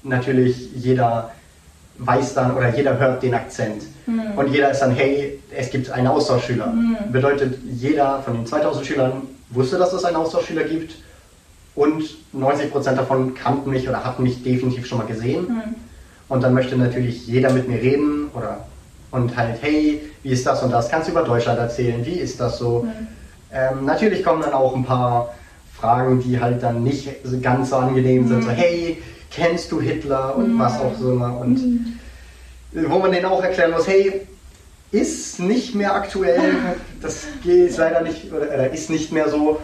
natürlich 0.03 0.71
jeder 0.75 1.31
weiß 1.97 2.33
dann 2.33 2.55
oder 2.55 2.75
jeder 2.75 2.99
hört 2.99 3.23
den 3.23 3.33
Akzent. 3.33 3.83
Hm. 4.05 4.37
Und 4.37 4.51
jeder 4.53 4.71
ist 4.71 4.79
dann, 4.79 4.91
hey, 4.91 5.39
es 5.55 5.69
gibt 5.69 5.89
einen 5.89 6.07
Austauschschüler. 6.07 6.67
Mhm. 6.67 6.97
Bedeutet, 7.11 7.57
jeder 7.71 8.21
von 8.23 8.33
den 8.33 8.45
2000 8.45 8.85
Schülern 8.85 9.21
wusste, 9.49 9.77
dass 9.77 9.93
es 9.93 10.03
einen 10.03 10.17
Austauschschüler 10.17 10.63
gibt. 10.63 10.95
Und 11.75 12.03
90% 12.33 12.95
davon 12.95 13.33
kannten 13.35 13.69
mich 13.69 13.87
oder 13.87 14.03
hatten 14.03 14.23
mich 14.23 14.43
definitiv 14.43 14.85
schon 14.85 14.97
mal 14.99 15.07
gesehen. 15.07 15.47
Hm. 15.47 15.75
Und 16.29 16.43
dann 16.43 16.53
möchte 16.53 16.77
natürlich 16.77 17.27
jeder 17.27 17.51
mit 17.51 17.67
mir 17.67 17.81
reden 17.81 18.29
oder 18.33 18.65
und 19.11 19.37
halt, 19.37 19.61
hey, 19.61 20.01
wie 20.23 20.29
ist 20.31 20.45
das 20.45 20.63
und 20.63 20.71
das? 20.71 20.89
Kannst 20.89 21.07
du 21.07 21.11
über 21.11 21.23
Deutschland 21.23 21.59
erzählen? 21.59 22.05
Wie 22.05 22.19
ist 22.19 22.39
das 22.39 22.57
so? 22.57 22.81
Hm. 22.81 23.07
Ähm, 23.51 23.85
natürlich 23.85 24.23
kommen 24.23 24.41
dann 24.41 24.53
auch 24.53 24.75
ein 24.75 24.83
paar 24.83 25.33
Fragen, 25.73 26.21
die 26.21 26.39
halt 26.39 26.63
dann 26.63 26.83
nicht 26.83 27.09
ganz 27.41 27.69
so 27.69 27.77
angenehm 27.77 28.27
sind. 28.27 28.43
So, 28.43 28.49
Mhm. 28.49 28.53
hey, 28.53 29.01
kennst 29.31 29.71
du 29.71 29.79
Hitler? 29.79 30.35
Und 30.35 30.55
Mhm. 30.55 30.59
was 30.59 30.79
auch 30.79 30.95
so 30.97 31.11
immer. 31.11 31.37
Und 31.39 31.59
Hm. 31.59 31.99
wo 32.89 32.99
man 32.99 33.11
denen 33.11 33.25
auch 33.25 33.43
erklären 33.43 33.71
muss, 33.71 33.87
hey, 33.87 34.21
ist 34.91 35.39
nicht 35.39 35.75
mehr 35.75 35.93
aktuell, 35.93 36.55
das 37.01 37.27
geht 37.43 37.77
leider 37.77 38.01
nicht, 38.01 38.31
oder, 38.31 38.47
oder 38.47 38.71
ist 38.71 38.89
nicht 38.89 39.11
mehr 39.11 39.29
so 39.29 39.59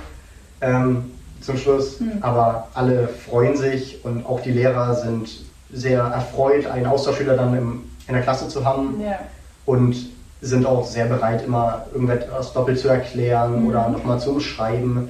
ähm, 0.61 1.11
zum 1.41 1.57
Schluss, 1.57 1.99
Mhm. 1.99 2.17
aber 2.21 2.67
alle 2.73 3.07
freuen 3.07 3.55
sich 3.57 4.03
und 4.03 4.25
auch 4.25 4.41
die 4.41 4.51
Lehrer 4.51 4.95
sind 4.95 5.29
sehr 5.73 6.01
erfreut, 6.01 6.65
einen 6.67 6.85
Austauschschüler 6.85 7.35
dann 7.37 7.55
im, 7.57 7.83
in 8.07 8.13
der 8.13 8.23
Klasse 8.23 8.47
zu 8.47 8.65
haben 8.65 8.99
Ja. 9.01 9.19
und 9.65 9.95
sind 10.41 10.65
auch 10.65 10.85
sehr 10.85 11.05
bereit, 11.05 11.43
immer 11.45 11.85
irgendetwas 11.93 12.53
doppelt 12.53 12.79
zu 12.79 12.87
erklären 12.87 13.61
Mhm. 13.61 13.67
oder 13.69 13.89
nochmal 13.89 14.19
zu 14.19 14.31
umschreiben. 14.31 15.09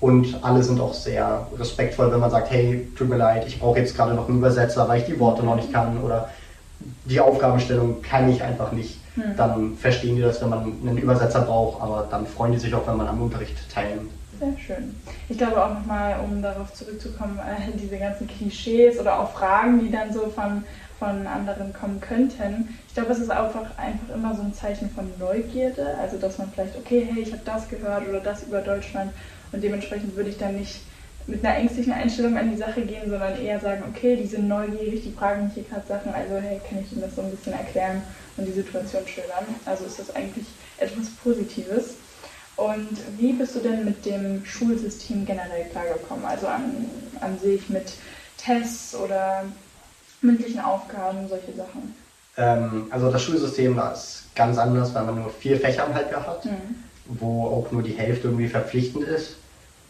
Und 0.00 0.36
alle 0.42 0.62
sind 0.64 0.80
auch 0.80 0.94
sehr 0.94 1.46
respektvoll, 1.56 2.10
wenn 2.10 2.18
man 2.18 2.30
sagt, 2.30 2.50
hey, 2.50 2.88
tut 2.98 3.08
mir 3.08 3.16
leid, 3.16 3.44
ich 3.46 3.60
brauche 3.60 3.78
jetzt 3.78 3.96
gerade 3.96 4.14
noch 4.14 4.28
einen 4.28 4.38
Übersetzer, 4.38 4.88
weil 4.88 4.98
ich 5.00 5.06
die 5.06 5.18
Worte 5.20 5.44
noch 5.44 5.54
nicht 5.54 5.72
kann 5.72 6.00
oder 6.02 6.28
die 7.04 7.20
Aufgabenstellung 7.20 8.02
kann 8.02 8.28
ich 8.28 8.42
einfach 8.42 8.72
nicht. 8.72 8.98
Mhm. 9.14 9.22
Dann 9.36 9.76
verstehen 9.76 10.16
die 10.16 10.22
das, 10.22 10.42
wenn 10.42 10.48
man 10.48 10.60
einen 10.84 10.98
Übersetzer 10.98 11.42
braucht, 11.42 11.80
aber 11.80 12.08
dann 12.10 12.26
freuen 12.26 12.50
die 12.52 12.58
sich 12.58 12.74
auch, 12.74 12.84
wenn 12.88 12.96
man 12.96 13.06
am 13.06 13.22
Unterricht 13.22 13.54
teilnimmt. 13.72 14.10
Sehr 14.42 14.58
schön. 14.58 14.96
Ich 15.28 15.38
glaube 15.38 15.64
auch 15.64 15.72
nochmal, 15.72 16.18
um 16.18 16.42
darauf 16.42 16.74
zurückzukommen, 16.74 17.38
äh, 17.38 17.78
diese 17.80 17.96
ganzen 17.96 18.26
Klischees 18.26 18.98
oder 18.98 19.20
auch 19.20 19.30
Fragen, 19.30 19.78
die 19.78 19.88
dann 19.88 20.12
so 20.12 20.26
von, 20.30 20.64
von 20.98 21.28
anderen 21.28 21.72
kommen 21.72 22.00
könnten. 22.00 22.76
Ich 22.88 22.94
glaube, 22.94 23.12
es 23.12 23.20
ist 23.20 23.30
einfach, 23.30 23.78
einfach 23.78 24.12
immer 24.12 24.34
so 24.34 24.42
ein 24.42 24.52
Zeichen 24.52 24.90
von 24.90 25.08
Neugierde. 25.20 25.96
Also, 25.96 26.18
dass 26.18 26.38
man 26.38 26.50
vielleicht, 26.50 26.76
okay, 26.76 27.06
hey, 27.08 27.22
ich 27.22 27.30
habe 27.30 27.42
das 27.44 27.68
gehört 27.68 28.08
oder 28.08 28.18
das 28.18 28.42
über 28.42 28.62
Deutschland 28.62 29.12
und 29.52 29.62
dementsprechend 29.62 30.16
würde 30.16 30.30
ich 30.30 30.38
dann 30.38 30.56
nicht 30.56 30.80
mit 31.28 31.44
einer 31.44 31.56
ängstlichen 31.56 31.92
Einstellung 31.92 32.36
an 32.36 32.50
die 32.50 32.56
Sache 32.56 32.80
gehen, 32.80 33.08
sondern 33.08 33.40
eher 33.40 33.60
sagen, 33.60 33.84
okay, 33.88 34.16
die 34.16 34.26
sind 34.26 34.48
neugierig, 34.48 35.04
die 35.04 35.12
fragen 35.12 35.44
mich 35.44 35.54
hier 35.54 35.62
gerade 35.62 35.86
Sachen, 35.86 36.12
also 36.12 36.34
hey, 36.34 36.60
kann 36.68 36.80
ich 36.80 36.90
ihnen 36.90 37.02
das 37.02 37.14
so 37.14 37.22
ein 37.22 37.30
bisschen 37.30 37.52
erklären 37.52 38.02
und 38.36 38.44
die 38.44 38.50
Situation 38.50 39.06
schildern. 39.06 39.44
Also 39.66 39.84
ist 39.84 40.00
das 40.00 40.16
eigentlich 40.16 40.46
etwas 40.78 41.10
Positives. 41.22 42.01
Und 42.56 42.88
wie 43.18 43.32
bist 43.32 43.54
du 43.56 43.60
denn 43.60 43.84
mit 43.84 44.04
dem 44.04 44.44
Schulsystem 44.44 45.24
generell 45.26 45.64
klargekommen? 45.70 46.24
Also 46.24 46.46
an, 46.46 46.86
an 47.20 47.38
sich 47.38 47.68
mit 47.68 47.92
Tests 48.36 48.94
oder 48.94 49.44
mündlichen 50.20 50.60
Aufgaben, 50.60 51.28
solche 51.28 51.52
Sachen? 51.56 51.94
Ähm, 52.36 52.86
also 52.90 53.10
das 53.10 53.22
Schulsystem 53.22 53.76
da 53.76 53.92
ist 53.92 54.24
ganz 54.34 54.58
anders, 54.58 54.94
weil 54.94 55.04
man 55.04 55.16
nur 55.16 55.30
vier 55.30 55.58
Fächer 55.58 55.84
am 55.84 55.94
Halbjahr 55.94 56.26
hat. 56.26 56.44
Hm. 56.44 56.50
wo 57.06 57.46
auch 57.48 57.72
nur 57.72 57.82
die 57.82 57.92
Hälfte 57.92 58.28
irgendwie 58.28 58.48
verpflichtend 58.48 59.04
ist. 59.04 59.34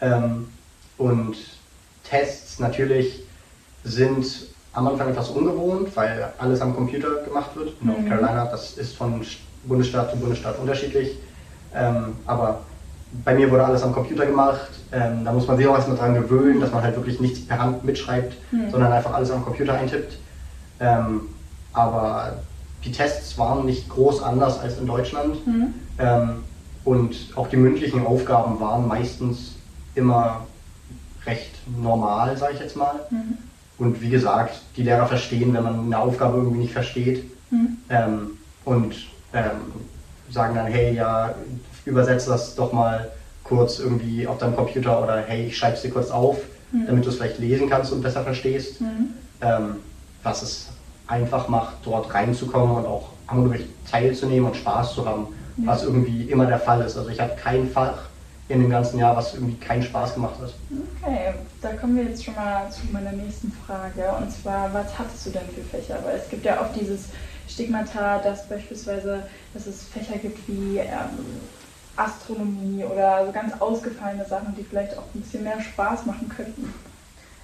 Ähm, 0.01 0.49
und 0.97 1.37
Tests 2.09 2.59
natürlich 2.59 3.21
sind 3.85 4.27
am 4.73 4.89
Anfang 4.89 5.11
etwas 5.11 5.29
ungewohnt, 5.29 5.95
weil 5.95 6.33
alles 6.39 6.61
am 6.63 6.75
Computer 6.75 7.23
gemacht 7.23 7.55
wird. 7.55 7.75
In 7.81 7.89
North 7.89 8.01
Mhm. 8.01 8.09
Carolina, 8.09 8.47
das 8.47 8.73
ist 8.79 8.97
von 8.97 9.21
Bundesstaat 9.65 10.11
zu 10.11 10.17
Bundesstaat 10.17 10.59
unterschiedlich. 10.59 11.19
Ähm, 11.75 12.17
aber 12.27 12.61
bei 13.25 13.35
mir 13.35 13.51
wurde 13.51 13.65
alles 13.65 13.83
am 13.83 13.93
Computer 13.93 14.27
gemacht. 14.27 14.71
Ähm, 14.93 15.25
da 15.25 15.33
muss 15.33 15.47
man 15.47 15.57
sich 15.57 15.67
auch 15.67 15.75
erstmal 15.75 15.97
dran 15.97 16.15
gewöhnen, 16.15 16.61
dass 16.61 16.73
man 16.73 16.83
halt 16.83 16.97
wirklich 16.97 17.21
nichts 17.21 17.47
per 17.47 17.59
Hand 17.59 17.85
mitschreibt, 17.85 18.37
Mhm. 18.53 18.71
sondern 18.71 18.93
einfach 18.93 19.13
alles 19.13 19.31
am 19.31 19.45
Computer 19.45 19.75
eintippt. 19.75 20.19
Ähm, 20.81 21.23
aber 21.73 22.39
die 22.85 22.93
Tests 22.93 23.39
waren 23.39 23.65
nicht 23.65 23.89
groß 23.89 24.23
anders 24.23 24.59
als 24.59 24.79
in 24.79 24.87
Deutschland. 24.87 25.37
Hm. 25.45 25.75
Ähm, 25.99 26.31
und 26.85 27.15
auch 27.37 27.49
die 27.49 27.57
mündlichen 27.57 28.05
Aufgaben 28.05 28.59
waren 28.61 28.89
meistens 28.89 29.53
immer 29.95 30.47
recht 31.25 31.55
normal, 31.81 32.37
sage 32.37 32.55
ich 32.55 32.61
jetzt 32.61 32.77
mal. 32.77 32.95
Hm. 33.11 33.39
Und 33.79 34.01
wie 34.01 34.11
gesagt, 34.11 34.61
die 34.77 34.83
Lehrer 34.83 35.07
verstehen, 35.07 35.55
wenn 35.55 35.63
man 35.63 35.81
eine 35.87 35.99
Aufgabe 35.99 36.39
irgendwie 36.39 36.59
nicht 36.59 36.73
versteht. 36.73 37.25
Hm. 37.51 37.77
Ähm, 37.89 38.31
und 38.65 38.95
ähm, 39.33 39.61
sagen 40.33 40.55
dann, 40.55 40.67
hey, 40.67 40.95
ja, 40.95 41.35
übersetze 41.85 42.31
das 42.31 42.55
doch 42.55 42.73
mal 42.73 43.11
kurz 43.45 43.79
irgendwie 43.79 44.27
auf 44.27 44.39
deinem 44.39 44.57
Computer 44.57 45.03
oder 45.03 45.23
hey, 45.27 45.47
ich 45.47 45.57
schreibe 45.57 45.77
es 45.77 45.83
dir 45.83 45.91
kurz 45.91 46.11
auf, 46.11 46.39
Mhm. 46.71 46.87
damit 46.87 47.05
du 47.05 47.11
es 47.11 47.17
vielleicht 47.17 47.39
lesen 47.39 47.69
kannst 47.69 47.93
und 47.93 48.01
besser 48.03 48.23
verstehst. 48.23 48.81
Hm. 48.81 49.13
Ähm, 49.43 49.77
was 50.23 50.41
es 50.43 50.69
einfach 51.07 51.49
macht, 51.49 51.75
dort 51.85 52.15
reinzukommen 52.15 52.77
und 52.77 52.87
auch 52.87 53.11
am 53.27 53.43
Unterricht 53.43 53.69
teilzunehmen 53.91 54.47
und 54.49 54.57
Spaß 54.57 54.95
zu 54.95 55.05
haben, 55.05 55.27
Ja. 55.59 55.67
was 55.67 55.83
irgendwie 55.83 56.23
immer 56.31 56.47
der 56.47 56.59
Fall 56.59 56.81
ist. 56.81 56.97
Also 56.97 57.11
ich 57.11 57.21
habe 57.21 57.33
kein 57.37 57.69
Fach 57.69 57.99
in 58.49 58.61
dem 58.63 58.71
ganzen 58.71 58.99
Jahr, 58.99 59.15
was 59.17 59.35
irgendwie 59.35 59.57
keinen 59.57 59.83
Spaß 59.83 60.15
gemacht 60.15 60.37
hat. 60.41 60.55
Okay, 61.03 61.35
da 61.61 61.73
kommen 61.75 61.97
wir 61.97 62.05
jetzt 62.05 62.25
schon 62.25 62.35
mal 62.37 62.71
zu 62.71 62.81
meiner 62.91 63.13
nächsten 63.13 63.53
Frage. 63.67 64.11
Und 64.19 64.31
zwar, 64.33 64.73
was 64.73 64.99
hattest 64.99 65.27
du 65.27 65.31
denn 65.31 65.43
für 65.55 65.63
Fächer? 65.63 65.99
Weil 66.05 66.17
es 66.17 66.29
gibt 66.31 66.45
ja 66.47 66.59
oft 66.61 66.75
dieses 66.81 67.07
Stigmata, 67.53 68.19
dass 68.19 68.49
beispielsweise, 68.49 69.25
dass 69.53 69.67
es 69.67 69.85
Fächer 69.89 70.17
gibt 70.19 70.47
wie 70.49 70.79
ähm, 70.79 71.41
Astronomie 71.97 72.85
oder 72.85 73.27
so 73.27 73.33
ganz 73.33 73.53
ausgefallene 73.61 74.25
Sachen, 74.25 74.55
die 74.57 74.65
vielleicht 74.65 74.97
auch 74.97 75.15
ein 75.15 75.21
bisschen 75.21 75.45
mehr 75.45 75.61
Spaß 75.61 76.07
machen 76.07 76.29
könnten. 76.29 76.73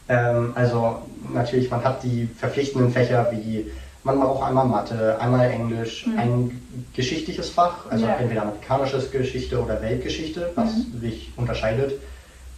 Ähm, 0.08 0.52
also 0.54 1.02
natürlich, 1.32 1.70
man 1.70 1.84
hat 1.84 2.02
die 2.02 2.26
verpflichtenden 2.26 2.90
Fächer 2.90 3.28
wie 3.30 3.70
man 4.04 4.20
braucht 4.20 4.46
einmal 4.48 4.64
Mathe, 4.64 5.18
einmal 5.20 5.50
Englisch, 5.50 6.06
Mhm. 6.06 6.18
ein 6.18 6.86
geschichtliches 6.94 7.50
Fach, 7.50 7.90
also 7.90 8.06
Ja. 8.06 8.14
entweder 8.14 8.42
amerikanische 8.42 9.00
Geschichte 9.10 9.62
oder 9.62 9.82
Weltgeschichte, 9.82 10.52
was 10.54 10.86
Mhm. 10.86 11.00
sich 11.00 11.32
unterscheidet. 11.36 12.00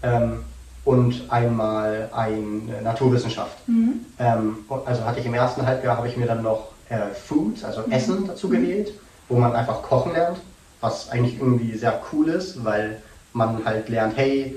Ähm, 0.02 0.45
und 0.90 1.23
einmal 1.30 2.09
eine 2.12 2.82
Naturwissenschaft. 2.82 3.56
Mhm. 3.68 4.00
Ähm, 4.18 4.59
also 4.85 5.04
hatte 5.04 5.20
ich 5.20 5.26
im 5.26 5.35
ersten 5.35 5.64
Halbjahr 5.64 5.97
habe 5.97 6.09
ich 6.09 6.16
mir 6.16 6.26
dann 6.26 6.42
noch 6.42 6.68
äh, 6.88 7.14
Food, 7.14 7.62
also 7.64 7.82
Mhm. 7.87 7.92
Essen 7.92 8.26
dazu 8.26 8.49
gewählt, 8.49 8.92
wo 9.28 9.38
man 9.38 9.54
einfach 9.54 9.82
kochen 9.82 10.12
lernt, 10.12 10.38
was 10.80 11.11
eigentlich 11.11 11.38
irgendwie 11.40 11.76
sehr 11.76 12.00
cool 12.12 12.28
ist, 12.28 12.64
weil 12.64 13.00
man 13.32 13.64
halt 13.64 13.88
lernt, 13.88 14.16
hey, 14.16 14.56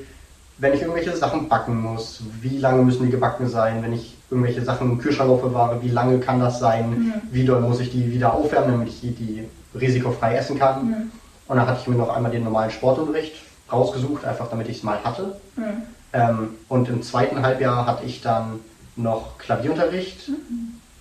wenn 0.57 0.73
ich 0.73 0.81
irgendwelche 0.81 1.15
Sachen 1.15 1.47
backen 1.49 1.79
muss, 1.79 2.21
wie 2.41 2.57
lange 2.57 2.81
müssen 2.81 3.05
die 3.05 3.11
gebacken 3.11 3.47
sein, 3.47 3.83
wenn 3.83 3.93
ich 3.93 4.17
irgendwelche 4.31 4.63
Sachen 4.63 4.91
im 4.91 4.97
Kühlschrank 4.97 5.29
aufbewahre, 5.29 5.83
wie 5.83 5.89
lange 5.89 6.17
kann 6.19 6.39
das 6.39 6.57
sein, 6.59 6.89
Mhm. 6.89 7.13
wie 7.31 7.45
doll 7.45 7.61
muss 7.61 7.79
ich 7.79 7.91
die 7.91 8.11
wieder 8.11 8.33
aufwärmen, 8.33 8.71
damit 8.71 8.87
ich 8.87 9.01
die, 9.01 9.11
die 9.11 9.47
risikofrei 9.79 10.35
essen 10.35 10.57
kann. 10.57 10.87
Mhm. 10.87 11.11
Und 11.47 11.57
dann 11.57 11.67
hatte 11.67 11.79
ich 11.81 11.87
mir 11.87 11.95
noch 11.97 12.09
einmal 12.15 12.31
den 12.31 12.43
normalen 12.43 12.71
Sportunterricht 12.71 13.35
rausgesucht, 13.71 14.25
einfach 14.25 14.49
damit 14.49 14.67
ich 14.69 14.77
es 14.77 14.83
mal 14.83 15.03
hatte. 15.03 15.35
Mhm. 15.55 15.83
Ähm, 16.13 16.50
und 16.70 16.89
im 16.89 17.01
zweiten 17.01 17.41
Halbjahr 17.41 17.86
hatte 17.88 18.05
ich 18.05 18.22
dann 18.22 18.60
noch 18.96 19.38
Klavierunterricht, 19.39 20.29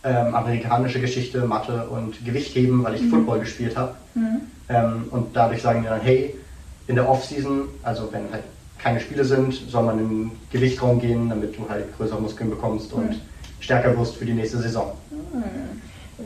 ähm, 0.04 0.34
amerikanische 0.34 1.00
Geschichte, 1.00 1.42
Mathe 1.46 1.86
und 1.88 2.24
Gewichtheben, 2.24 2.82
weil 2.82 2.94
ich 2.94 3.02
Football 3.08 3.40
gespielt 3.40 3.76
habe. 3.76 3.94
Mhm. 4.14 4.40
Ähm, 4.68 5.04
und 5.10 5.36
dadurch 5.36 5.60
sagen 5.62 5.82
wir 5.82 5.90
dann, 5.90 6.00
hey, 6.00 6.34
in 6.86 6.96
der 6.96 7.08
Off-Season, 7.08 7.68
also 7.82 8.08
wenn 8.10 8.32
halt 8.32 8.44
keine 8.78 8.98
Spiele 9.00 9.24
sind, 9.24 9.54
soll 9.68 9.84
man 9.84 9.98
in 9.98 10.08
den 10.08 10.30
Gewichtraum 10.50 10.98
gehen, 10.98 11.28
damit 11.28 11.56
du 11.56 11.68
halt 11.68 11.96
größere 11.96 12.20
Muskeln 12.20 12.50
bekommst 12.50 12.92
und 12.92 13.10
Mhm. 13.10 13.20
stärker 13.60 13.96
wirst 13.96 14.16
für 14.16 14.24
die 14.24 14.32
nächste 14.34 14.58
Saison. 14.58 14.92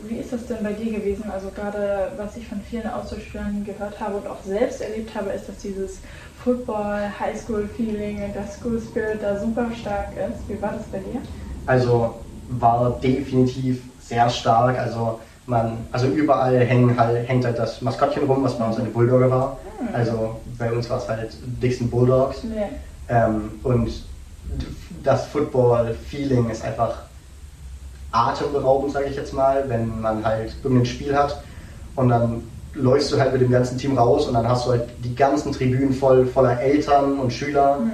Wie 0.03 0.17
ist 0.17 0.33
das 0.33 0.45
denn 0.47 0.63
bei 0.63 0.73
dir 0.73 0.99
gewesen? 0.99 1.29
Also 1.31 1.49
gerade 1.49 2.11
was 2.17 2.37
ich 2.37 2.47
von 2.47 2.61
vielen 2.61 2.87
Austauschspielern 2.87 3.63
gehört 3.65 3.99
habe 3.99 4.17
und 4.17 4.27
auch 4.27 4.41
selbst 4.43 4.81
erlebt 4.81 5.15
habe, 5.15 5.31
ist, 5.31 5.47
dass 5.47 5.57
dieses 5.57 5.99
Football, 6.43 7.11
Highschool-Feeling 7.19 8.23
und 8.23 8.35
der 8.35 8.47
School 8.47 8.79
Spirit 8.81 9.21
da 9.21 9.39
super 9.39 9.69
stark 9.79 10.09
ist. 10.17 10.47
Wie 10.47 10.61
war 10.61 10.73
das 10.73 10.85
bei 10.87 10.99
dir? 10.99 11.21
Also 11.65 12.15
war 12.47 12.99
definitiv 13.01 13.81
sehr 13.99 14.29
stark. 14.29 14.77
Also 14.77 15.19
man, 15.45 15.85
also 15.91 16.07
überall 16.07 16.59
hängen 16.59 16.97
halt, 16.97 17.27
hängt 17.27 17.45
halt 17.45 17.57
das 17.57 17.81
Maskottchen 17.81 18.25
rum, 18.25 18.43
was 18.43 18.57
bei 18.57 18.65
uns 18.65 18.77
eine 18.77 18.89
Bulldogge 18.89 19.29
war. 19.29 19.59
Hm. 19.79 19.89
Also 19.93 20.41
bei 20.57 20.71
uns 20.71 20.89
war 20.89 20.97
es 20.97 21.07
halt 21.09 21.37
Dixon 21.41 21.89
Bulldogs. 21.89 22.43
Nee. 22.43 22.67
Ähm, 23.09 23.59
und 23.63 23.89
das 25.03 25.27
Football-Feeling 25.27 26.49
ist 26.49 26.63
einfach 26.63 27.06
atemberaubend, 28.17 28.91
sage 28.93 29.05
ich 29.09 29.15
jetzt 29.15 29.33
mal, 29.33 29.63
wenn 29.67 30.01
man 30.01 30.23
halt 30.23 30.55
irgendein 30.63 30.85
Spiel 30.85 31.15
hat 31.15 31.41
und 31.95 32.09
dann 32.09 32.43
läufst 32.73 33.11
du 33.11 33.19
halt 33.19 33.31
mit 33.33 33.41
dem 33.41 33.51
ganzen 33.51 33.77
Team 33.77 33.97
raus 33.97 34.27
und 34.27 34.33
dann 34.33 34.47
hast 34.47 34.65
du 34.65 34.71
halt 34.71 34.83
die 35.03 35.15
ganzen 35.15 35.51
Tribünen 35.51 35.93
voll 35.93 36.25
voller 36.25 36.59
Eltern 36.59 37.19
und 37.19 37.31
Schüler, 37.31 37.77
Hm. 37.79 37.91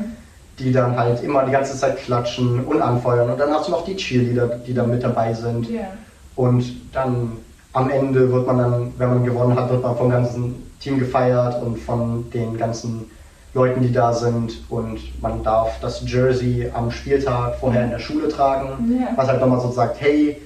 die 0.59 0.71
dann 0.71 0.95
halt 0.97 1.23
immer 1.23 1.43
die 1.45 1.51
ganze 1.51 1.75
Zeit 1.77 1.97
klatschen 1.97 2.63
und 2.65 2.81
anfeuern 2.81 3.29
und 3.31 3.39
dann 3.39 3.51
hast 3.51 3.67
du 3.67 3.71
noch 3.71 3.85
die 3.85 3.95
Cheerleader, 3.95 4.47
die 4.65 4.73
da 4.73 4.83
mit 4.85 5.03
dabei 5.03 5.33
sind 5.33 5.69
Ja. 5.69 5.87
und 6.35 6.63
dann 6.93 7.37
am 7.73 7.89
Ende 7.89 8.31
wird 8.31 8.45
man 8.45 8.57
dann, 8.59 8.93
wenn 8.97 9.09
man 9.09 9.23
gewonnen 9.23 9.55
hat, 9.57 9.69
wird 9.71 9.81
man 9.81 9.97
vom 9.97 10.09
ganzen 10.11 10.71
Team 10.79 10.99
gefeiert 10.99 11.61
und 11.63 11.77
von 11.79 12.29
den 12.31 12.55
ganzen 12.57 13.09
Leuten, 13.53 13.81
die 13.81 13.91
da 13.91 14.13
sind. 14.13 14.63
Und 14.69 14.99
man 15.21 15.43
darf 15.43 15.79
das 15.79 16.01
Jersey 16.09 16.69
am 16.73 16.91
Spieltag 16.91 17.55
vorher 17.59 17.83
in 17.85 17.91
der 17.91 17.99
Schule 17.99 18.27
tragen, 18.29 18.97
Ja. 18.99 19.09
was 19.15 19.27
halt 19.27 19.39
nochmal 19.41 19.59
so 19.61 19.71
sagt, 19.71 20.01
hey, 20.01 20.41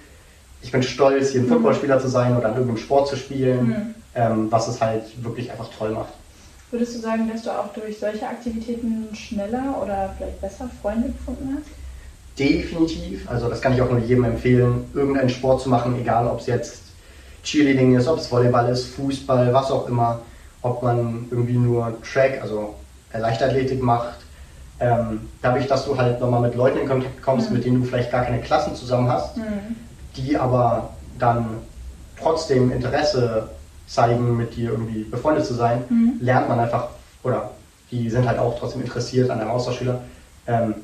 ich 0.61 0.71
bin 0.71 0.83
stolz, 0.83 1.29
hier 1.31 1.41
ein 1.41 1.47
Footballspieler 1.47 1.99
zu 1.99 2.07
sein 2.09 2.35
oder 2.35 2.47
an 2.47 2.53
irgendeinem 2.53 2.77
Sport 2.77 3.07
zu 3.07 3.15
spielen, 3.15 3.67
Mhm. 3.67 3.95
ähm, 4.15 4.47
was 4.51 4.67
es 4.67 4.81
halt 4.81 5.03
wirklich 5.23 5.49
einfach 5.51 5.69
toll 5.77 5.91
macht. 5.91 6.13
Würdest 6.71 6.95
du 6.95 6.99
sagen, 6.99 7.29
dass 7.31 7.43
du 7.43 7.49
auch 7.51 7.71
durch 7.73 7.97
solche 7.97 8.27
Aktivitäten 8.27 9.07
schneller 9.15 9.79
oder 9.81 10.13
vielleicht 10.17 10.41
besser 10.41 10.69
Freunde 10.81 11.09
gefunden 11.09 11.55
hast? 11.57 11.69
Definitiv, 12.37 13.29
also 13.29 13.49
das 13.49 13.61
kann 13.61 13.73
ich 13.73 13.81
auch 13.81 13.89
nur 13.89 13.99
jedem 13.99 14.25
empfehlen, 14.25 14.85
irgendeinen 14.93 15.29
Sport 15.29 15.61
zu 15.61 15.69
machen, 15.69 15.95
egal 15.99 16.27
ob 16.27 16.39
es 16.39 16.45
jetzt 16.47 16.81
Cheerleading 17.43 17.95
ist, 17.95 18.07
ob 18.07 18.19
es 18.19 18.29
Volleyball 18.29 18.69
ist, 18.69 18.85
Fußball, 18.95 19.53
was 19.53 19.71
auch 19.71 19.87
immer, 19.87 20.19
ob 20.61 20.83
man 20.83 21.25
irgendwie 21.31 21.53
nur 21.57 21.93
Track, 22.03 22.39
also 22.41 22.75
Leichtathletik 23.13 23.81
macht. 23.81 24.17
Ähm, 24.79 25.29
dadurch, 25.41 25.67
dass 25.67 25.85
du 25.85 25.97
halt 25.97 26.19
nochmal 26.19 26.41
mit 26.41 26.55
Leuten 26.55 26.77
in 26.79 26.87
Kontakt 26.87 27.21
kommst, 27.21 27.49
Mhm. 27.49 27.55
mit 27.55 27.65
denen 27.65 27.79
du 27.81 27.87
vielleicht 27.87 28.11
gar 28.11 28.23
keine 28.23 28.41
Klassen 28.41 28.75
zusammen 28.75 29.11
hast, 29.11 29.37
Hm. 29.37 29.43
die 30.15 30.37
aber 30.37 30.91
dann 31.17 31.45
trotzdem 32.19 32.71
Interesse 32.71 33.49
zeigen, 33.87 34.37
mit 34.37 34.55
dir 34.55 34.71
irgendwie 34.71 35.03
befreundet 35.03 35.45
zu 35.45 35.53
sein, 35.55 35.83
Mhm. 35.89 36.13
lernt 36.19 36.49
man 36.49 36.59
einfach, 36.59 36.89
oder 37.23 37.51
die 37.89 38.09
sind 38.09 38.27
halt 38.27 38.37
auch 38.37 38.59
trotzdem 38.59 38.81
interessiert 38.81 39.29
an 39.31 39.39
einem 39.39 39.49
Austauschschüler, 39.49 40.01
ähm, 40.45 40.75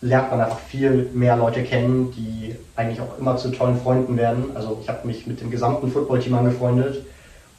lernt 0.00 0.30
man 0.30 0.40
einfach 0.40 0.58
viel 0.60 1.10
mehr 1.12 1.36
Leute 1.36 1.62
kennen, 1.62 2.10
die 2.12 2.56
eigentlich 2.74 3.00
auch 3.00 3.18
immer 3.18 3.36
zu 3.36 3.50
tollen 3.50 3.78
Freunden 3.80 4.16
werden. 4.16 4.56
Also 4.56 4.78
ich 4.80 4.88
habe 4.88 5.06
mich 5.06 5.26
mit 5.26 5.40
dem 5.40 5.50
gesamten 5.50 5.90
Footballteam 5.90 6.34
angefreundet 6.34 7.04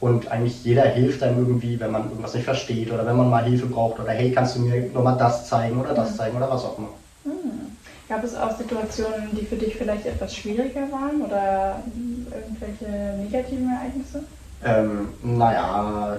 und 0.00 0.30
eigentlich 0.30 0.64
jeder 0.64 0.84
hilft 0.84 1.22
einem 1.22 1.38
irgendwie, 1.38 1.78
wenn 1.78 1.90
man 1.92 2.04
irgendwas 2.08 2.34
nicht 2.34 2.44
versteht 2.44 2.90
oder 2.90 3.06
wenn 3.06 3.16
man 3.16 3.28
mal 3.30 3.44
Hilfe 3.44 3.66
braucht 3.66 4.00
oder 4.00 4.10
hey, 4.12 4.32
kannst 4.32 4.56
du 4.56 4.60
mir 4.60 4.90
nochmal 4.92 5.16
das 5.18 5.46
zeigen 5.46 5.78
oder 5.78 5.94
das 5.94 6.12
Mhm. 6.12 6.16
zeigen 6.16 6.36
oder 6.38 6.50
was 6.50 6.64
auch 6.64 6.78
immer. 6.78 6.88
Hm. 7.24 7.76
Gab 8.08 8.24
es 8.24 8.34
auch 8.34 8.56
Situationen, 8.56 9.36
die 9.36 9.44
für 9.44 9.56
dich 9.56 9.76
vielleicht 9.76 10.06
etwas 10.06 10.34
schwieriger 10.34 10.90
waren 10.90 11.20
oder 11.22 11.82
irgendwelche 12.34 12.86
negativen 13.18 13.70
Ereignisse? 13.70 14.22
Ähm, 14.62 15.08
naja, 15.22 16.16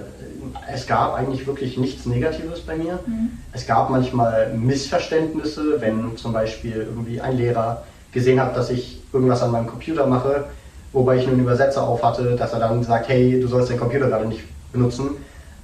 es 0.72 0.86
gab 0.86 1.14
eigentlich 1.14 1.46
wirklich 1.46 1.76
nichts 1.76 2.06
Negatives 2.06 2.60
bei 2.60 2.76
mir. 2.76 2.98
Mhm. 3.06 3.38
Es 3.52 3.66
gab 3.66 3.90
manchmal 3.90 4.52
Missverständnisse, 4.52 5.80
wenn 5.80 6.16
zum 6.16 6.32
Beispiel 6.32 6.76
irgendwie 6.88 7.20
ein 7.20 7.36
Lehrer 7.36 7.84
gesehen 8.10 8.40
hat, 8.40 8.56
dass 8.56 8.70
ich 8.70 9.02
irgendwas 9.12 9.42
an 9.42 9.50
meinem 9.52 9.66
Computer 9.66 10.06
mache, 10.06 10.46
wobei 10.92 11.16
ich 11.16 11.26
einen 11.26 11.40
Übersetzer 11.40 11.82
auf 11.82 12.02
hatte, 12.02 12.36
dass 12.36 12.52
er 12.52 12.60
dann 12.60 12.82
sagt, 12.82 13.08
hey, 13.08 13.40
du 13.40 13.46
sollst 13.46 13.70
den 13.70 13.78
Computer 13.78 14.08
gerade 14.08 14.26
nicht 14.26 14.42
benutzen. 14.72 15.10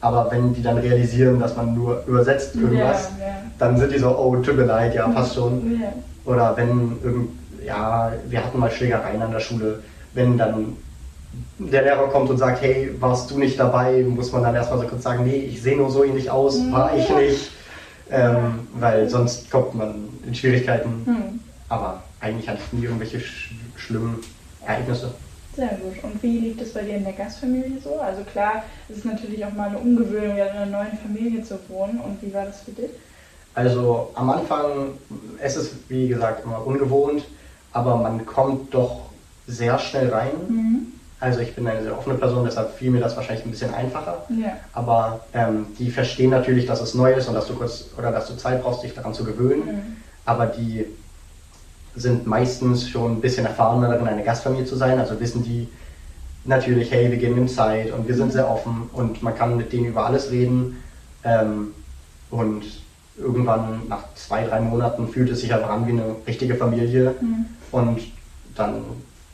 Aber 0.00 0.30
wenn 0.30 0.54
die 0.54 0.62
dann 0.62 0.78
realisieren, 0.78 1.40
dass 1.40 1.56
man 1.56 1.74
nur 1.74 2.04
übersetzt 2.06 2.54
irgendwas, 2.54 3.10
Ja, 3.18 3.26
ja. 3.26 3.34
dann 3.58 3.76
sind 3.76 3.92
die 3.92 3.98
so, 3.98 4.16
oh, 4.16 4.36
tut 4.36 4.56
mir 4.56 4.64
leid, 4.64 4.94
ja, 4.94 5.08
passt 5.08 5.34
schon. 5.34 5.80
Ja. 5.80 5.92
Oder 6.24 6.56
wenn 6.56 6.98
irgend, 7.02 7.30
ja, 7.64 8.12
wir 8.28 8.44
hatten 8.44 8.58
mal 8.58 8.70
Schlägereien 8.70 9.20
an 9.20 9.32
der 9.32 9.40
Schule, 9.40 9.80
wenn 10.14 10.38
dann 10.38 10.76
der 11.58 11.82
Lehrer 11.82 12.08
kommt 12.08 12.30
und 12.30 12.38
sagt, 12.38 12.62
hey, 12.62 12.90
warst 13.00 13.30
du 13.30 13.38
nicht 13.38 13.58
dabei, 13.58 14.04
muss 14.08 14.32
man 14.32 14.42
dann 14.42 14.54
erstmal 14.54 14.80
so 14.80 14.86
kurz 14.86 15.02
sagen, 15.02 15.24
nee, 15.24 15.36
ich 15.36 15.62
sehe 15.62 15.76
nur 15.76 15.90
so 15.90 16.04
ähnlich 16.04 16.30
aus, 16.30 16.58
war 16.70 16.96
ich 16.96 17.08
nicht. 17.10 17.50
Ähm, 18.10 18.60
weil 18.74 19.08
sonst 19.10 19.50
kommt 19.50 19.74
man 19.74 19.94
in 20.26 20.34
Schwierigkeiten. 20.34 21.02
Hm. 21.04 21.40
Aber 21.68 22.02
eigentlich 22.20 22.48
hatte 22.48 22.60
ich 22.64 22.78
nie 22.78 22.84
irgendwelche 22.84 23.20
sch 23.20 23.52
schlimmen 23.76 24.20
Ereignisse. 24.68 25.10
Sehr 25.56 25.78
gut. 25.82 26.04
Und 26.04 26.22
wie 26.22 26.38
liegt 26.38 26.60
es 26.60 26.72
bei 26.72 26.82
dir 26.82 26.96
in 26.96 27.04
der 27.04 27.14
Gastfamilie 27.14 27.80
so? 27.82 27.98
Also 27.98 28.22
klar, 28.22 28.62
es 28.88 28.98
ist 28.98 29.04
natürlich 29.04 29.44
auch 29.44 29.52
mal 29.52 29.70
eine 29.70 29.78
Ungewöhnung, 29.78 30.36
in 30.36 30.42
einer 30.42 30.66
neuen 30.66 30.96
Familie 30.98 31.42
zu 31.42 31.58
wohnen. 31.68 32.00
Und 32.00 32.22
wie 32.22 32.32
war 32.32 32.44
das 32.44 32.60
für 32.60 32.70
dich? 32.70 32.90
Also 33.54 34.10
am 34.14 34.30
Anfang, 34.30 34.92
es 35.42 35.56
ist 35.56 35.72
wie 35.88 36.08
gesagt 36.08 36.44
immer 36.44 36.64
ungewohnt, 36.64 37.24
aber 37.72 37.96
man 37.96 38.24
kommt 38.24 38.72
doch 38.72 39.06
sehr 39.48 39.78
schnell 39.80 40.10
rein. 40.10 40.30
Mhm. 40.48 40.92
Also 41.18 41.40
ich 41.40 41.56
bin 41.56 41.66
eine 41.66 41.82
sehr 41.82 41.98
offene 41.98 42.16
Person, 42.16 42.44
deshalb 42.44 42.74
fiel 42.74 42.92
mir 42.92 43.00
das 43.00 43.16
wahrscheinlich 43.16 43.44
ein 43.44 43.50
bisschen 43.50 43.74
einfacher. 43.74 44.24
Ja. 44.28 44.52
Aber 44.72 45.24
ähm, 45.34 45.66
die 45.76 45.90
verstehen 45.90 46.30
natürlich, 46.30 46.66
dass 46.66 46.80
es 46.80 46.94
neu 46.94 47.12
ist 47.14 47.26
und 47.26 47.34
dass 47.34 47.48
du 47.48 47.54
kurz 47.54 47.86
oder 47.98 48.12
dass 48.12 48.28
du 48.28 48.36
Zeit 48.36 48.62
brauchst, 48.62 48.84
dich 48.84 48.94
daran 48.94 49.14
zu 49.14 49.24
gewöhnen. 49.24 49.66
Mhm. 49.66 49.96
Aber 50.24 50.46
die 50.46 50.84
sind 51.98 52.26
meistens 52.26 52.88
schon 52.88 53.12
ein 53.12 53.20
bisschen 53.20 53.46
erfahrener 53.46 53.88
darin, 53.88 54.08
eine 54.08 54.22
Gastfamilie 54.24 54.64
zu 54.64 54.76
sein. 54.76 54.98
Also 54.98 55.18
wissen 55.20 55.42
die 55.42 55.68
natürlich, 56.44 56.90
hey, 56.90 57.10
wir 57.10 57.18
geben 57.18 57.36
ihm 57.36 57.48
Zeit 57.48 57.92
und 57.92 58.08
wir 58.08 58.14
sind 58.14 58.32
sehr 58.32 58.48
offen 58.50 58.88
und 58.92 59.22
man 59.22 59.34
kann 59.34 59.56
mit 59.56 59.72
denen 59.72 59.86
über 59.86 60.06
alles 60.06 60.30
reden. 60.30 60.76
Ähm, 61.24 61.68
und 62.30 62.62
irgendwann 63.18 63.88
nach 63.88 64.04
zwei, 64.14 64.44
drei 64.44 64.60
Monaten 64.60 65.08
fühlt 65.08 65.30
es 65.30 65.40
sich 65.40 65.52
einfach 65.52 65.70
an 65.70 65.86
wie 65.86 65.92
eine 65.92 66.16
richtige 66.26 66.54
Familie. 66.54 67.14
Mhm. 67.20 67.46
Und 67.72 68.00
dann, 68.54 68.82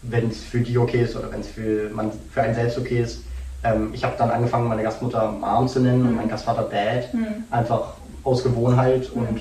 wenn 0.02 0.30
es 0.30 0.42
für 0.42 0.60
die 0.60 0.78
okay 0.78 1.02
ist 1.02 1.16
oder 1.16 1.30
wenn 1.30 1.40
es 1.40 1.48
für, 1.48 1.90
man, 1.94 2.10
für 2.32 2.42
einen 2.42 2.54
selbst 2.54 2.78
okay 2.78 3.00
ist, 3.02 3.20
ähm, 3.62 3.90
ich 3.92 4.04
habe 4.04 4.14
dann 4.18 4.30
angefangen, 4.30 4.68
meine 4.68 4.82
Gastmutter 4.82 5.30
Mom 5.30 5.68
zu 5.68 5.80
nennen 5.80 6.02
und 6.02 6.10
Mhm. 6.10 6.16
meinen 6.16 6.28
Gastvater 6.30 6.62
Dad, 6.64 7.12
Mhm. 7.14 7.44
einfach 7.50 7.94
aus 8.22 8.42
Gewohnheit. 8.42 9.10
Und 9.10 9.40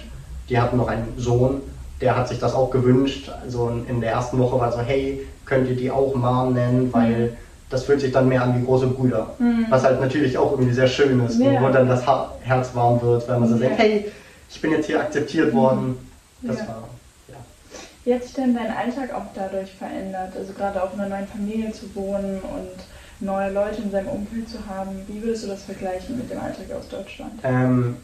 die 0.50 0.60
hatten 0.60 0.78
noch 0.78 0.88
einen 0.88 1.14
Sohn, 1.18 1.62
der 2.04 2.18
hat 2.18 2.28
sich 2.28 2.39
das 2.39 2.54
auch 2.54 2.70
gewünscht. 2.70 3.32
Also 3.42 3.72
in 3.88 4.02
der 4.02 4.12
ersten 4.12 4.38
Woche 4.38 4.60
war 4.60 4.72
so, 4.72 4.80
hey, 4.82 5.26
könnt 5.46 5.70
ihr 5.70 5.76
die 5.76 5.89
auch 5.89 6.13
Mom 6.13 6.54
nennen, 6.54 6.89
weil 6.92 7.38
das 7.70 7.86
fühlt 7.86 8.02
sich 8.02 8.12
dann 8.12 8.28
mehr 8.28 8.44
an 8.44 8.60
wie 8.60 8.66
große 8.66 8.88
Brüder. 8.88 9.34
Mhm. 9.39 9.68
Was 9.70 9.84
halt 9.84 10.02
natürlich 10.02 10.38
auch 10.38 10.52
irgendwie 10.52 10.74
sehr 10.74 10.88
schön 10.88 11.26
ist, 11.26 11.39
Ja. 11.39 11.62
wo 11.62 11.70
dann 11.70 11.88
das 11.88 12.04
Herz 12.42 12.76
warm 12.76 13.02
wird, 13.02 13.28
weil 13.30 13.39
man 13.39 13.48
so 13.50 13.56
Ja. 13.56 13.62
denkt, 13.62 13.78
hey, 13.80 14.12
ich 14.50 14.62
bin 14.62 14.72
jetzt 14.72 14.86
hier 14.88 15.00
akzeptiert 15.00 15.54
worden. 15.54 15.98
Das 16.42 16.58
Ja. 16.58 16.68
war, 16.68 16.89
ja. 17.30 17.36
Wie 18.04 18.13
hat 18.13 18.24
sich 18.24 18.34
denn 18.34 18.54
dein 18.54 18.70
Alltag 18.76 19.16
auch 19.16 19.26
dadurch 19.34 19.72
verändert? 19.74 20.34
Also 20.38 20.52
gerade 20.54 20.84
auch 20.84 20.94
in 20.94 21.00
einer 21.00 21.16
neuen 21.16 21.28
Familie 21.28 21.72
zu 21.72 21.86
wohnen 21.96 22.42
und 22.42 23.26
neue 23.26 23.52
Leute 23.54 23.82
in 23.82 23.92
seinem 23.92 24.10
Umfeld 24.10 24.50
zu 24.50 24.58
haben. 24.70 24.89
Wie 25.08 25.22
würdest 25.24 25.46
du 25.46 25.48
das 25.48 25.63
vergleichen 25.63 26.18
mit 26.18 26.30
dem 26.30 26.39
Alltag 26.39 26.66
aus 26.78 26.89
Deutschland? 26.89 27.32
Ähm, 27.44 27.96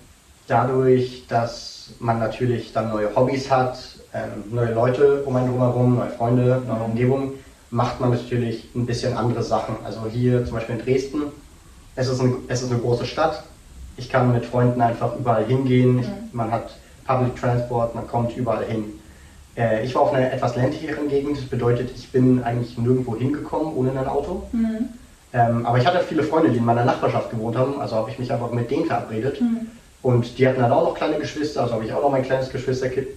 dadurch, 0.48 1.26
dass 1.28 1.79
man 2.00 2.20
natürlich 2.20 2.74
dann 2.74 2.90
neue 2.90 3.16
Hobbys 3.16 3.50
hat, 3.50 3.78
ähm, 4.14 4.44
neue 4.52 4.74
Leute 4.74 5.24
um 5.26 5.36
einen 5.36 5.54
herum, 5.54 5.96
neue 5.96 6.10
Freunde, 6.10 6.62
neue 6.68 6.84
Umgebung, 6.84 7.34
macht 7.72 8.00
man 8.00 8.12
natürlich 8.12 8.70
ein 8.76 8.86
bisschen 8.86 9.16
andere 9.16 9.44
Sachen. 9.44 9.76
Also 9.84 10.06
hier 10.12 10.46
zum 10.46 10.56
Beispiel 10.56 10.76
in 10.76 10.86
Dresden, 10.86 11.22
es 11.96 12.08
ist, 12.08 12.22
ein, 12.22 12.38
es 12.48 12.62
ist 12.62 12.72
eine 12.72 12.80
große 12.80 13.06
Stadt. 13.06 13.44
Ich 13.98 14.10
kann 14.10 14.32
mit 14.32 14.46
Freunden 14.46 14.82
einfach 14.82 15.16
überall 15.18 15.46
hingehen. 15.46 16.00
Ich, 16.00 16.08
man 16.34 16.52
hat 16.52 16.72
Public 17.06 17.36
Transport, 17.36 17.96
man 17.96 18.08
kommt 18.08 18.36
überall 18.38 18.64
hin. 18.64 18.86
Äh, 19.58 19.84
ich 19.84 19.94
war 19.96 20.04
auf 20.04 20.14
einer 20.14 20.32
etwas 20.32 20.56
ländlicheren 20.56 21.10
Gegend, 21.10 21.38
das 21.38 21.46
bedeutet, 21.46 21.92
ich 21.96 22.12
bin 22.12 22.44
eigentlich 22.44 22.78
nirgendwo 22.78 23.16
hingekommen 23.16 23.74
ohne 23.76 23.92
ein 23.92 24.08
Auto. 24.08 24.44
Mhm. 24.52 24.90
Ähm, 25.34 25.66
aber 25.66 25.78
ich 25.78 25.86
hatte 25.86 26.00
viele 26.00 26.24
Freunde, 26.24 26.50
die 26.50 26.58
in 26.58 26.66
meiner 26.66 26.86
Nachbarschaft 26.86 27.30
gewohnt 27.30 27.56
haben, 27.56 27.80
also 27.80 27.96
habe 27.96 28.10
ich 28.10 28.18
mich 28.18 28.32
einfach 28.32 28.52
mit 28.52 28.72
denen 28.72 28.86
verabredet. 28.86 29.42
Mhm. 29.42 29.68
Und 30.02 30.38
die 30.38 30.48
hatten 30.48 30.62
dann 30.62 30.72
auch 30.72 30.84
noch 30.84 30.96
kleine 30.96 31.18
Geschwister, 31.18 31.62
also 31.62 31.76
habe 31.76 31.86
ich 31.86 31.94
auch 31.94 32.02
noch 32.02 32.12
mein 32.12 32.24
kleines 32.24 32.50
Geschwisterkind, 32.50 33.08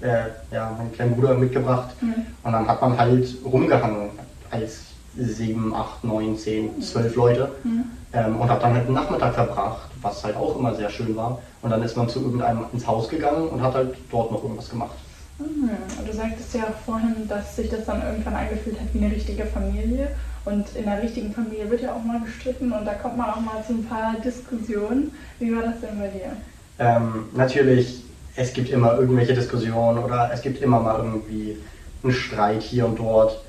äh, 0.00 0.26
ja, 0.52 0.72
meinen 0.76 0.92
kleinen 0.92 1.16
Bruder 1.16 1.34
mitgebracht. 1.34 1.90
Mhm. 2.00 2.26
Und 2.42 2.52
dann 2.52 2.68
hat 2.68 2.80
man 2.80 2.96
halt 2.96 3.28
rumgehangen 3.44 4.10
als 4.50 4.82
sieben, 5.16 5.74
acht, 5.74 6.04
neun, 6.04 6.36
zehn, 6.36 6.80
zwölf 6.80 7.14
Leute. 7.16 7.50
Mhm. 7.64 7.84
Ähm, 8.12 8.40
und 8.40 8.48
habe 8.48 8.60
dann 8.60 8.74
halt 8.74 8.86
einen 8.86 8.94
Nachmittag 8.94 9.34
verbracht, 9.34 9.90
was 10.00 10.24
halt 10.24 10.36
auch 10.36 10.56
immer 10.58 10.74
sehr 10.74 10.88
schön 10.88 11.14
war. 11.16 11.42
Und 11.60 11.70
dann 11.70 11.82
ist 11.82 11.96
man 11.96 12.08
zu 12.08 12.20
irgendeinem 12.20 12.64
ins 12.72 12.86
Haus 12.86 13.08
gegangen 13.08 13.48
und 13.48 13.60
hat 13.60 13.74
halt 13.74 13.96
dort 14.10 14.30
noch 14.30 14.42
irgendwas 14.42 14.70
gemacht. 14.70 14.96
Mhm. 15.38 15.70
Und 15.98 16.08
du 16.08 16.12
sagtest 16.12 16.54
ja 16.54 16.64
auch 16.64 16.84
vorhin, 16.86 17.28
dass 17.28 17.56
sich 17.56 17.68
das 17.68 17.84
dann 17.84 18.02
irgendwann 18.02 18.34
angefühlt 18.34 18.80
hat 18.80 18.86
wie 18.92 19.04
eine 19.04 19.14
richtige 19.14 19.44
Familie. 19.44 20.08
Und 20.48 20.64
in 20.76 20.88
einer 20.88 21.02
richtigen 21.02 21.32
Familie 21.32 21.70
wird 21.70 21.82
ja 21.82 21.92
auch 21.92 22.02
mal 22.02 22.20
gestritten 22.20 22.72
und 22.72 22.86
da 22.86 22.94
kommt 22.94 23.18
man 23.18 23.28
auch 23.28 23.40
mal 23.40 23.62
zu 23.66 23.74
ein 23.74 23.84
paar 23.84 24.14
Diskussionen. 24.24 25.12
Wie 25.38 25.54
war 25.54 25.62
das 25.62 25.80
denn 25.80 25.98
bei 25.98 26.08
dir? 26.08 26.36
Ähm, 26.78 27.26
natürlich, 27.34 28.02
es 28.34 28.54
gibt 28.54 28.70
immer 28.70 28.98
irgendwelche 28.98 29.34
Diskussionen 29.34 29.98
oder 30.02 30.30
es 30.32 30.40
gibt 30.40 30.62
immer 30.62 30.80
mal 30.80 30.96
irgendwie 30.98 31.58
einen 32.02 32.12
Streit 32.12 32.62
hier 32.62 32.86
und 32.86 32.98
dort. 32.98 33.42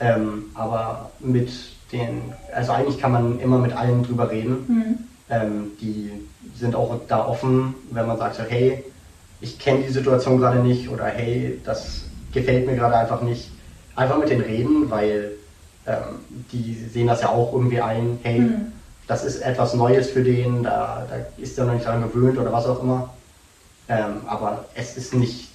Ähm, 0.00 0.44
aber 0.54 1.10
mit 1.20 1.50
den, 1.92 2.32
also 2.54 2.72
eigentlich 2.72 2.98
kann 2.98 3.12
man 3.12 3.38
immer 3.40 3.58
mit 3.58 3.74
allen 3.74 4.02
drüber 4.02 4.30
reden. 4.30 4.64
Mhm. 4.66 4.98
Ähm, 5.28 5.70
die 5.80 6.10
sind 6.58 6.74
auch 6.74 6.98
da 7.06 7.26
offen, 7.26 7.74
wenn 7.90 8.06
man 8.06 8.16
sagt, 8.16 8.36
so, 8.36 8.44
hey, 8.44 8.82
ich 9.42 9.58
kenne 9.58 9.82
die 9.82 9.92
Situation 9.92 10.38
gerade 10.38 10.60
nicht 10.60 10.88
oder 10.88 11.04
hey, 11.04 11.60
das 11.64 12.04
gefällt 12.32 12.66
mir 12.66 12.76
gerade 12.76 12.96
einfach 12.96 13.20
nicht. 13.20 13.50
Einfach 13.94 14.18
mit 14.18 14.30
denen 14.30 14.42
reden, 14.42 14.90
weil 14.90 15.32
ähm, 15.86 16.20
die 16.28 16.74
sehen 16.74 17.06
das 17.06 17.22
ja 17.22 17.28
auch 17.28 17.52
irgendwie 17.52 17.80
ein, 17.80 18.18
hey, 18.22 18.40
Mhm. 18.40 18.72
das 19.06 19.24
ist 19.24 19.40
etwas 19.42 19.74
Neues 19.74 20.10
für 20.10 20.22
den, 20.22 20.62
da, 20.62 21.06
da 21.08 21.16
ist 21.42 21.56
er 21.58 21.64
noch 21.66 21.74
nicht 21.74 21.86
daran 21.86 22.02
gewöhnt 22.02 22.38
oder 22.38 22.52
was 22.52 22.66
auch 22.66 22.82
immer. 22.82 23.10
Ähm, 23.88 24.22
aber 24.26 24.64
es 24.74 24.96
ist 24.96 25.14
nicht, 25.14 25.50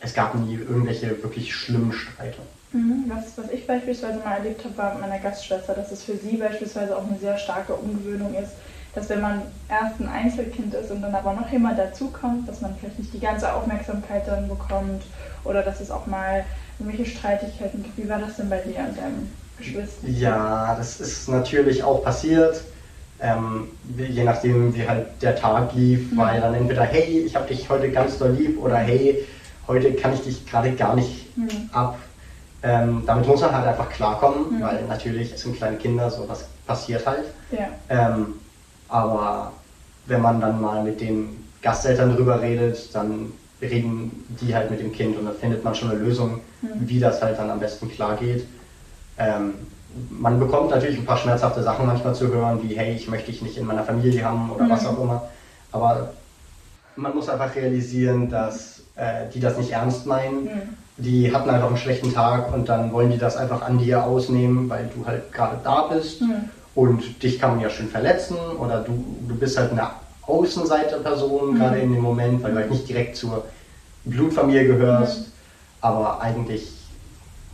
es 0.00 0.12
gab 0.12 0.34
nie 0.34 0.54
irgendwelche 0.54 1.22
wirklich 1.22 1.54
schlimmen 1.54 1.92
Streite. 1.92 2.38
Mhm. 2.72 3.04
Was, 3.08 3.36
was 3.38 3.50
ich 3.50 3.66
beispielsweise 3.66 4.18
mal 4.20 4.36
erlebt 4.36 4.64
habe, 4.64 4.76
war 4.76 4.92
mit 4.94 5.02
meiner 5.02 5.18
Gastschwester, 5.18 5.74
dass 5.74 5.92
es 5.92 6.02
für 6.02 6.16
sie 6.16 6.36
beispielsweise 6.36 6.96
auch 6.96 7.06
eine 7.06 7.18
sehr 7.18 7.36
starke 7.36 7.74
Umgewöhnung 7.74 8.34
ist, 8.34 8.52
dass 8.94 9.08
wenn 9.08 9.20
man 9.20 9.42
erst 9.68 10.00
ein 10.00 10.08
Einzelkind 10.08 10.74
ist 10.74 10.90
und 10.90 11.02
dann 11.02 11.14
aber 11.14 11.32
noch 11.32 11.50
jemand 11.52 11.78
dazukommt, 11.78 12.48
dass 12.48 12.60
man 12.60 12.74
vielleicht 12.76 12.98
nicht 12.98 13.12
die 13.14 13.20
ganze 13.20 13.52
Aufmerksamkeit 13.52 14.26
dann 14.26 14.48
bekommt 14.48 15.04
oder 15.44 15.62
dass 15.62 15.80
es 15.80 15.92
auch 15.92 16.06
mal 16.06 16.44
irgendwelche 16.78 17.10
Streitigkeiten 17.10 17.84
gibt. 17.84 17.96
Wie 17.98 18.08
war 18.08 18.18
das 18.18 18.36
denn 18.36 18.50
bei 18.50 18.58
dir 18.58 18.80
und 18.80 18.98
deinem 18.98 19.30
Geschwister? 19.60 20.08
Ja, 20.08 20.74
das 20.76 21.00
ist 21.00 21.28
natürlich 21.28 21.82
auch 21.84 22.02
passiert. 22.02 22.62
Ähm, 23.20 23.68
je 23.96 24.24
nachdem, 24.24 24.74
wie 24.74 24.88
halt 24.88 25.20
der 25.22 25.36
Tag 25.36 25.74
lief, 25.74 26.12
Mhm. 26.12 26.16
war 26.16 26.34
ja 26.34 26.40
dann 26.40 26.54
entweder, 26.54 26.82
hey, 26.84 27.20
ich 27.20 27.36
habe 27.36 27.46
dich 27.46 27.68
heute 27.68 27.90
ganz 27.90 28.18
doll 28.18 28.30
lieb 28.30 28.58
oder 28.58 28.76
hey, 28.76 29.24
heute 29.68 29.92
kann 29.92 30.14
ich 30.14 30.22
dich 30.22 30.46
gerade 30.46 30.72
gar 30.72 30.94
nicht 30.94 31.36
Mhm. 31.36 31.68
ab. 31.72 31.98
Ähm, 32.62 33.02
damit 33.06 33.26
muss 33.26 33.40
man 33.42 33.52
halt 33.56 33.66
einfach 33.68 33.88
klarkommen, 33.90 34.56
Mhm. 34.58 34.62
weil 34.62 34.84
natürlich 34.86 35.32
es 35.32 35.42
sind 35.42 35.56
kleine 35.56 35.76
Kinder, 35.76 36.10
sowas 36.10 36.48
passiert 36.66 37.06
halt. 37.06 37.24
Ja. 37.50 37.68
Ähm, 37.88 38.34
aber 38.88 39.52
wenn 40.06 40.20
man 40.22 40.40
dann 40.40 40.60
mal 40.60 40.82
mit 40.82 41.00
den 41.00 41.44
Gasteltern 41.62 42.16
drüber 42.16 42.40
redet, 42.40 42.94
dann 42.94 43.32
reden 43.60 44.24
die 44.40 44.54
halt 44.54 44.70
mit 44.70 44.80
dem 44.80 44.92
Kind 44.92 45.18
und 45.18 45.26
dann 45.26 45.34
findet 45.36 45.62
man 45.62 45.74
schon 45.74 45.90
eine 45.90 46.00
Lösung, 46.00 46.40
Mhm. 46.62 46.68
wie 46.88 47.00
das 47.00 47.20
halt 47.22 47.38
dann 47.38 47.50
am 47.50 47.60
besten 47.60 47.90
klar 47.90 48.16
geht. 48.16 48.46
Ähm, 49.20 49.54
man 50.08 50.38
bekommt 50.40 50.70
natürlich 50.70 50.98
ein 50.98 51.04
paar 51.04 51.16
schmerzhafte 51.18 51.62
Sachen 51.62 51.86
manchmal 51.86 52.14
zu 52.14 52.28
hören, 52.28 52.60
wie 52.62 52.74
hey, 52.76 52.94
ich 52.94 53.08
möchte 53.08 53.30
dich 53.30 53.42
nicht 53.42 53.56
in 53.58 53.66
meiner 53.66 53.84
Familie 53.84 54.24
haben 54.24 54.50
oder 54.50 54.64
Mhm. 54.64 54.70
was 54.70 54.86
auch 54.86 54.98
immer. 55.00 55.28
Aber 55.72 56.14
man 56.96 57.14
muss 57.14 57.28
einfach 57.28 57.54
realisieren, 57.54 58.30
dass 58.30 58.82
äh, 58.96 59.28
die 59.32 59.40
das 59.40 59.58
nicht 59.58 59.72
ernst 59.72 60.06
meinen. 60.06 60.44
Mhm. 60.44 60.50
Die 60.96 61.34
hatten 61.34 61.50
einfach 61.50 61.68
einen 61.68 61.76
schlechten 61.76 62.12
Tag 62.12 62.52
und 62.52 62.68
dann 62.68 62.92
wollen 62.92 63.10
die 63.10 63.18
das 63.18 63.36
einfach 63.36 63.62
an 63.62 63.78
dir 63.78 64.04
ausnehmen, 64.04 64.68
weil 64.68 64.90
du 64.94 65.06
halt 65.06 65.32
gerade 65.32 65.58
da 65.62 65.82
bist. 65.82 66.22
Mhm. 66.22 66.48
Und 66.74 67.22
dich 67.22 67.38
kann 67.38 67.50
man 67.52 67.60
ja 67.60 67.68
schön 67.70 67.88
verletzen 67.88 68.36
oder 68.58 68.80
du, 68.80 68.92
du 69.28 69.34
bist 69.34 69.58
halt 69.58 69.72
eine 69.72 69.88
Außenseiterperson, 70.22 71.54
Mhm. 71.54 71.58
gerade 71.58 71.78
in 71.80 71.92
dem 71.92 72.02
Moment, 72.02 72.42
weil 72.42 72.52
du 72.52 72.58
halt 72.58 72.70
nicht 72.70 72.88
direkt 72.88 73.16
zur 73.16 73.44
Blutfamilie 74.04 74.66
gehörst. 74.66 75.18
Mhm. 75.18 75.24
Aber 75.80 76.20
eigentlich, 76.20 76.70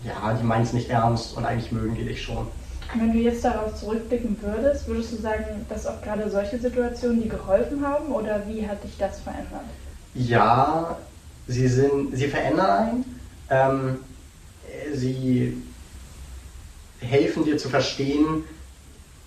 ja, 0.04 0.34
die 0.40 0.44
meinen 0.44 0.62
es 0.62 0.72
nicht 0.72 0.90
ernst 0.90 1.36
und 1.36 1.44
eigentlich 1.44 1.72
mögen 1.72 1.94
die 1.94 2.04
dich 2.04 2.22
schon. 2.22 2.46
Wenn 2.94 3.12
du 3.12 3.18
jetzt 3.18 3.44
darauf 3.44 3.74
zurückblicken 3.74 4.36
würdest, 4.40 4.86
würdest 4.86 5.12
du 5.12 5.16
sagen, 5.16 5.66
dass 5.68 5.86
auch 5.86 6.00
gerade 6.02 6.30
solche 6.30 6.58
Situationen 6.58 7.22
dir 7.22 7.28
geholfen 7.28 7.84
haben 7.84 8.12
oder 8.12 8.42
wie 8.46 8.66
hat 8.66 8.82
dich 8.84 8.96
das 8.98 9.20
verändert? 9.20 9.64
Ja, 10.14 10.96
sie 11.48 11.66
sind, 11.68 12.16
sie 12.16 12.28
verändern 12.28 12.70
einen. 12.70 13.20
Ähm, 13.50 13.98
sie 14.94 15.60
helfen 17.00 17.44
dir 17.44 17.58
zu 17.58 17.68
verstehen, 17.68 18.44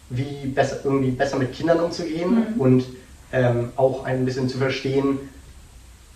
wie 0.10 0.48
besser, 0.48 0.78
irgendwie 0.84 1.12
besser 1.12 1.38
mit 1.38 1.54
Kindern 1.54 1.80
umzugehen 1.82 2.54
Mhm. 2.56 2.62
und 2.62 2.84
ähm, 3.32 3.72
auch 3.76 4.06
ein 4.06 4.26
bisschen 4.26 4.50
zu 4.50 4.58
verstehen, 4.58 5.20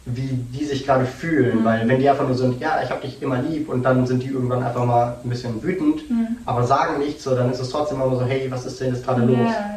wie 0.06 0.28
die 0.54 0.66
sich 0.66 0.86
gerade 0.86 1.06
fühlen. 1.06 1.62
Mhm. 1.62 1.66
Weil 1.66 1.88
wenn 1.88 2.00
die 2.00 2.10
einfach 2.10 2.28
nur 2.28 2.36
sind, 2.36 2.60
ja, 2.60 2.82
ich 2.84 2.90
habe 2.90 3.02
dich 3.02 3.22
immer 3.22 3.42
lieb 3.42 3.70
und 3.70 3.84
dann 3.84 4.06
sind 4.06 4.22
die 4.24 4.28
irgendwann 4.28 4.62
einfach 4.64 4.86
mal 4.86 5.18
ein 5.24 5.30
bisschen 5.30 5.62
wütend, 5.64 6.10
Mhm. 6.10 6.28
aber 6.46 6.64
sagen 6.66 7.00
nichts, 7.00 7.24
so, 7.24 7.36
dann 7.36 7.50
ist 7.52 7.60
es 7.60 7.70
trotzdem 7.70 8.02
immer 8.02 8.16
so, 8.16 8.26
hey, 8.26 8.50
was 8.52 8.66
ist 8.66 8.80
denn 8.82 8.94
jetzt 8.94 9.06
gerade 9.06 9.24
los? 9.24 9.38
Ja, 9.38 9.70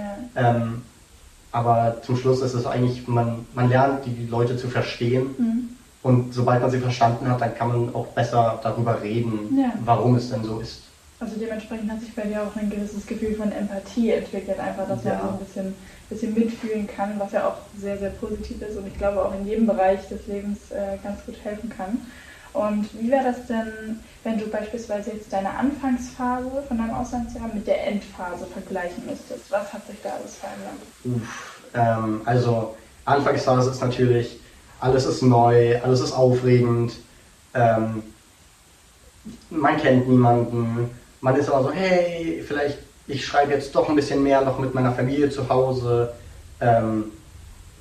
Ähm, 0.50 0.82
aber 1.52 1.96
zum 2.02 2.16
Schluss 2.16 2.42
ist 2.42 2.54
es 2.54 2.66
eigentlich, 2.66 3.06
man, 3.08 3.46
man 3.54 3.68
lernt 3.70 4.04
die 4.04 4.26
Leute 4.28 4.56
zu 4.56 4.68
verstehen 4.68 5.28
ja. 5.38 5.44
Mhm. 5.44 5.68
und 6.02 6.34
sobald 6.34 6.60
man 6.60 6.70
sie 6.70 6.78
verstanden 6.78 7.28
hat, 7.28 7.40
dann 7.40 7.54
kann 7.54 7.68
man 7.68 7.94
auch 7.94 8.08
besser 8.08 8.58
darüber 8.62 9.00
reden, 9.02 9.56
Ja. 9.56 9.72
warum 9.84 10.16
es 10.16 10.28
denn 10.30 10.44
so 10.44 10.58
ist. 10.60 10.82
Also 11.18 11.36
dementsprechend 11.40 11.90
hat 11.90 12.00
sich 12.00 12.14
bei 12.14 12.22
dir 12.22 12.42
auch 12.42 12.54
ein 12.56 12.68
gewisses 12.68 13.06
Gefühl 13.06 13.34
von 13.34 13.50
Empathie 13.50 14.10
entwickelt, 14.10 14.58
einfach, 14.60 14.86
dass 14.86 15.02
Ja. 15.02 15.14
man 15.14 15.22
so 15.22 15.28
ein 15.32 15.38
bisschen, 15.38 15.74
bisschen 16.10 16.34
mitfühlen 16.34 16.86
kann, 16.86 17.18
was 17.18 17.32
ja 17.32 17.48
auch 17.48 17.56
sehr, 17.78 17.96
sehr 17.98 18.10
positiv 18.10 18.60
ist 18.60 18.76
und 18.76 18.86
ich 18.86 18.98
glaube 18.98 19.24
auch 19.24 19.34
in 19.34 19.46
jedem 19.46 19.66
Bereich 19.66 20.06
des 20.08 20.26
Lebens 20.26 20.70
äh, 20.72 20.98
ganz 21.02 21.24
gut 21.24 21.36
helfen 21.42 21.70
kann. 21.70 21.98
Und 22.52 22.88
wie 23.00 23.10
wäre 23.10 23.24
das 23.24 23.46
denn, 23.46 24.00
wenn 24.24 24.38
du 24.38 24.46
beispielsweise 24.48 25.12
jetzt 25.12 25.32
deine 25.32 25.50
Anfangsphase 25.50 26.62
von 26.68 26.78
deinem 26.78 26.94
Auslandsjahr 26.94 27.48
mit 27.52 27.66
der 27.66 27.86
Endphase 27.86 28.46
vergleichen 28.46 29.04
müsstest? 29.06 29.50
Was 29.50 29.72
hat 29.72 29.86
sich 29.86 29.96
da 30.02 30.10
alles 30.10 30.36
verändert? 30.36 30.72
Uff, 31.04 31.62
ähm, 31.74 32.22
also 32.24 32.76
Anfangsphase 33.04 33.70
ist 33.70 33.80
natürlich, 33.80 34.40
alles 34.80 35.06
ist 35.06 35.22
neu, 35.22 35.80
alles 35.82 36.00
ist 36.00 36.12
aufregend, 36.12 36.94
ähm, 37.54 38.02
man 39.50 39.76
kennt 39.76 40.08
niemanden, 40.08 40.90
man 41.26 41.34
ist 41.34 41.50
aber 41.50 41.64
so, 41.64 41.72
hey, 41.72 42.40
vielleicht 42.46 42.78
ich 43.08 43.24
schreibe 43.24 43.52
jetzt 43.52 43.74
doch 43.74 43.88
ein 43.88 43.96
bisschen 43.96 44.22
mehr 44.22 44.42
noch 44.42 44.60
mit 44.60 44.74
meiner 44.74 44.92
Familie 44.92 45.28
zu 45.28 45.48
Hause, 45.48 46.12
ähm, 46.60 47.06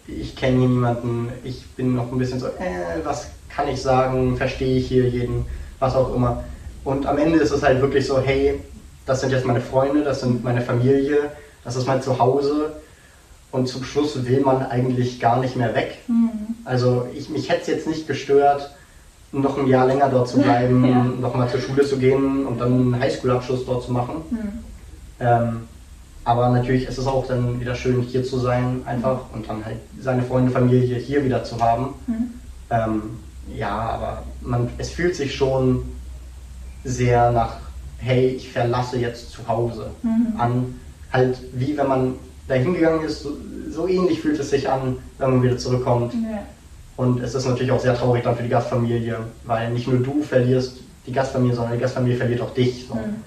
ich 0.08 0.36
kenne 0.36 0.60
hier 0.60 0.68
niemanden, 0.68 1.32
ich 1.44 1.68
bin 1.76 1.96
noch 1.96 2.12
ein 2.12 2.18
bisschen 2.18 2.40
so, 2.40 2.48
äh, 2.48 3.04
was 3.04 3.28
kann 3.50 3.68
ich 3.68 3.80
sagen, 3.80 4.36
verstehe 4.36 4.78
ich 4.78 4.88
hier 4.88 5.08
jeden, 5.08 5.46
was 5.78 5.96
auch 5.96 6.16
immer. 6.16 6.44
Und 6.84 7.06
am 7.06 7.20
Ende 7.20 7.38
ist 7.38 7.52
es 7.52 7.62
halt 7.62 7.82
wirklich 7.82 8.08
so, 8.08 8.20
hey, 8.20 8.60
das 9.06 9.22
sind 9.22 9.32
jetzt 9.32 9.46
meine 9.46 9.62
Freunde, 9.62 10.04
das 10.04 10.22
sind 10.22 10.44
meine 10.44 10.62
Familie, 10.62 11.32
das 11.64 11.76
ist 11.76 11.86
mein 11.86 12.02
Zuhause. 12.02 12.74
Und 13.52 13.68
zum 13.68 13.84
Schluss 13.84 14.26
will 14.26 14.42
man 14.42 14.66
eigentlich 14.66 15.20
gar 15.20 15.40
nicht 15.40 15.56
mehr 15.56 15.76
weg. 15.76 16.00
Mhm. 16.08 16.56
Also 16.66 17.08
ich, 17.14 17.30
mich 17.30 17.50
hätte 17.50 17.62
es 17.62 17.68
jetzt 17.68 17.88
nicht 17.88 18.08
gestört, 18.08 18.72
noch 19.32 19.58
ein 19.58 19.68
Jahr 19.68 19.86
länger 19.88 20.10
dort 20.10 20.28
zu 20.30 20.40
bleiben, 20.40 20.86
Ja. 20.86 21.04
nochmal 21.04 21.50
zur 21.50 21.60
Schule 21.60 21.84
zu 21.86 21.98
gehen 21.98 22.46
und 22.46 22.60
dann 22.60 22.72
einen 22.74 23.00
Highschool-Abschluss 23.00 23.66
dort 23.66 23.84
zu 23.84 23.92
machen. 23.92 24.16
Mhm. 24.30 24.38
Ähm, 25.20 25.62
aber 26.24 26.50
natürlich 26.50 26.88
ist 26.88 26.98
es 26.98 27.06
auch 27.08 27.28
dann 27.28 27.60
wieder 27.60 27.76
schön, 27.76 28.02
hier 28.02 28.24
zu 28.24 28.40
sein, 28.40 28.82
einfach 28.86 29.20
und 29.34 29.48
dann 29.50 29.64
halt 29.66 29.78
seine 30.00 30.24
Freunde, 30.24 30.52
Familie 30.52 30.98
hier 30.98 31.24
wieder 31.24 31.44
zu 31.44 31.60
haben. 31.60 31.94
Mhm. 32.08 32.16
Ähm, 32.70 33.02
ja, 33.56 33.70
aber 33.78 34.24
man, 34.42 34.70
es 34.78 34.90
fühlt 34.90 35.16
sich 35.16 35.36
schon 35.36 35.84
sehr 36.84 37.32
nach, 37.32 37.58
hey, 38.00 38.30
ich 38.30 38.52
verlasse 38.52 38.98
jetzt 38.98 39.32
zu 39.32 39.48
Hause 39.48 39.92
Mhm. 40.04 40.40
an. 40.40 40.80
Halt 41.12 41.38
wie 41.54 41.78
wenn 41.78 41.88
man 41.88 42.14
da 42.48 42.56
hingegangen 42.56 43.04
ist, 43.06 43.24
so- 43.24 43.38
so 43.70 43.88
ähnlich 43.88 44.22
fühlt 44.22 44.40
es 44.40 44.50
sich 44.50 44.70
an, 44.70 44.98
wenn 45.18 45.30
man 45.32 45.44
wieder 45.44 45.58
zurückkommt. 45.58 46.14
Ja. 46.14 46.40
Und 46.98 47.22
es 47.22 47.36
ist 47.36 47.46
natürlich 47.46 47.72
auch 47.72 47.80
sehr 47.80 47.96
traurig 47.96 48.24
dann 48.24 48.36
für 48.36 48.44
die 48.44 48.50
Gastfamilie, 48.50 49.20
weil 49.44 49.72
nicht 49.72 49.88
nur 49.88 50.00
du 50.00 50.24
verlierst 50.24 50.80
die 51.06 51.12
Gastfamilie, 51.12 51.56
sondern 51.56 51.74
die 51.74 51.80
Gastfamilie 51.80 52.18
verliert 52.18 52.42
auch 52.42 52.54
dich. 52.54 52.88
So. 52.88 52.96
Mhm. 52.96 53.24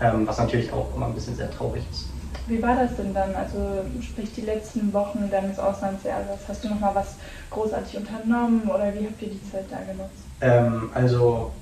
Ähm, 0.00 0.26
was 0.26 0.38
natürlich 0.38 0.72
auch 0.72 0.94
immer 0.94 1.06
ein 1.06 1.14
bisschen 1.14 1.34
sehr 1.34 1.50
traurig 1.50 1.82
ist. 1.90 2.06
Wie 2.46 2.62
war 2.62 2.76
das 2.76 2.96
denn 2.96 3.12
dann? 3.12 3.34
Also 3.34 3.84
sprich 4.00 4.32
die 4.32 4.42
letzten 4.42 4.92
Wochen 4.92 5.28
deines 5.30 5.58
Auslandsjahres. 5.58 6.38
Hast 6.46 6.64
du 6.64 6.68
noch 6.68 6.80
mal 6.80 6.94
was 6.94 7.16
großartig 7.50 7.96
unternommen 7.96 8.62
oder 8.62 8.94
wie 8.94 9.06
habt 9.06 9.20
ihr 9.20 9.28
die 9.28 9.50
Zeit 9.50 9.64
da 9.70 9.78
genutzt? 9.78 10.22
Ähm, 10.40 10.90
also 10.94 11.52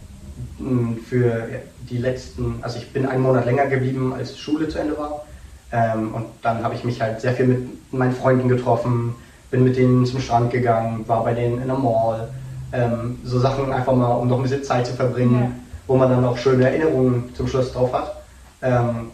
für 1.09 1.49
die 1.89 1.99
letzten, 1.99 2.59
also 2.63 2.79
ich 2.79 2.93
bin 2.93 3.07
einen 3.07 3.23
Monat 3.23 3.47
länger 3.47 3.67
geblieben, 3.67 4.13
als 4.13 4.35
die 4.35 4.41
Schule 4.41 4.69
zu 4.69 4.79
Ende 4.79 4.99
war. 4.99 5.25
Ähm, 5.73 6.15
und 6.15 6.27
dann 6.43 6.63
habe 6.63 6.75
ich 6.75 6.85
mich 6.85 7.01
halt 7.01 7.21
sehr 7.21 7.33
viel 7.33 7.47
mit 7.47 7.93
meinen 7.93 8.13
Freunden 8.13 8.49
getroffen, 8.49 9.15
bin 9.51 9.65
mit 9.65 9.77
denen 9.77 10.05
zum 10.07 10.21
Strand 10.21 10.51
gegangen, 10.51 11.05
war 11.09 11.25
bei 11.25 11.35
denen 11.35 11.61
in 11.61 11.69
der 11.69 11.77
Mall. 11.79 12.29
Ähm, 12.73 13.19
so 13.25 13.39
Sachen 13.39 13.73
einfach 13.73 13.95
mal, 13.95 14.13
um 14.15 14.29
noch 14.29 14.37
ein 14.39 14.43
bisschen 14.43 14.65
Zeit 14.65 14.87
zu 14.87 14.95
verbringen, 14.95 15.41
Ja. 15.41 15.51
wo 15.87 15.97
man 15.97 16.11
dann 16.11 16.25
auch 16.25 16.37
schöne 16.37 16.65
Erinnerungen 16.69 17.33
zum 17.35 17.47
Schluss 17.47 17.73
drauf 17.73 17.93
hat. 17.93 18.17
Ähm, 18.63 19.11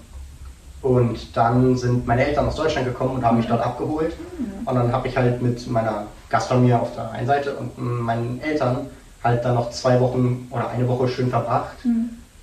und 0.80 1.36
dann 1.36 1.76
sind 1.76 2.06
meine 2.06 2.26
Eltern 2.26 2.46
aus 2.48 2.56
Deutschland 2.56 2.86
gekommen 2.86 3.16
und 3.16 3.24
haben 3.24 3.36
mich 3.36 3.46
dort 3.46 3.64
abgeholt. 3.64 4.16
Und 4.64 4.74
dann 4.74 4.92
habe 4.92 5.06
ich 5.06 5.16
halt 5.16 5.40
mit 5.40 5.70
meiner 5.70 6.06
Gastfamilie 6.28 6.80
auf 6.80 6.94
der 6.94 7.10
einen 7.12 7.26
Seite 7.26 7.54
und 7.54 7.78
meinen 7.78 8.40
Eltern 8.42 8.86
halt 9.22 9.44
dann 9.44 9.54
noch 9.54 9.70
zwei 9.70 10.00
Wochen 10.00 10.48
oder 10.50 10.70
eine 10.70 10.88
Woche 10.88 11.06
schön 11.06 11.28
verbracht, 11.30 11.76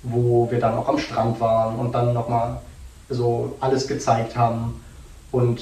wo 0.02 0.50
wir 0.50 0.58
dann 0.58 0.74
auch 0.74 0.88
am 0.88 0.96
Strand 0.98 1.38
waren 1.40 1.76
und 1.76 1.92
dann 1.94 2.14
nochmal 2.14 2.60
so 3.10 3.56
alles 3.60 3.86
gezeigt 3.86 4.36
haben 4.36 4.80
und 5.32 5.60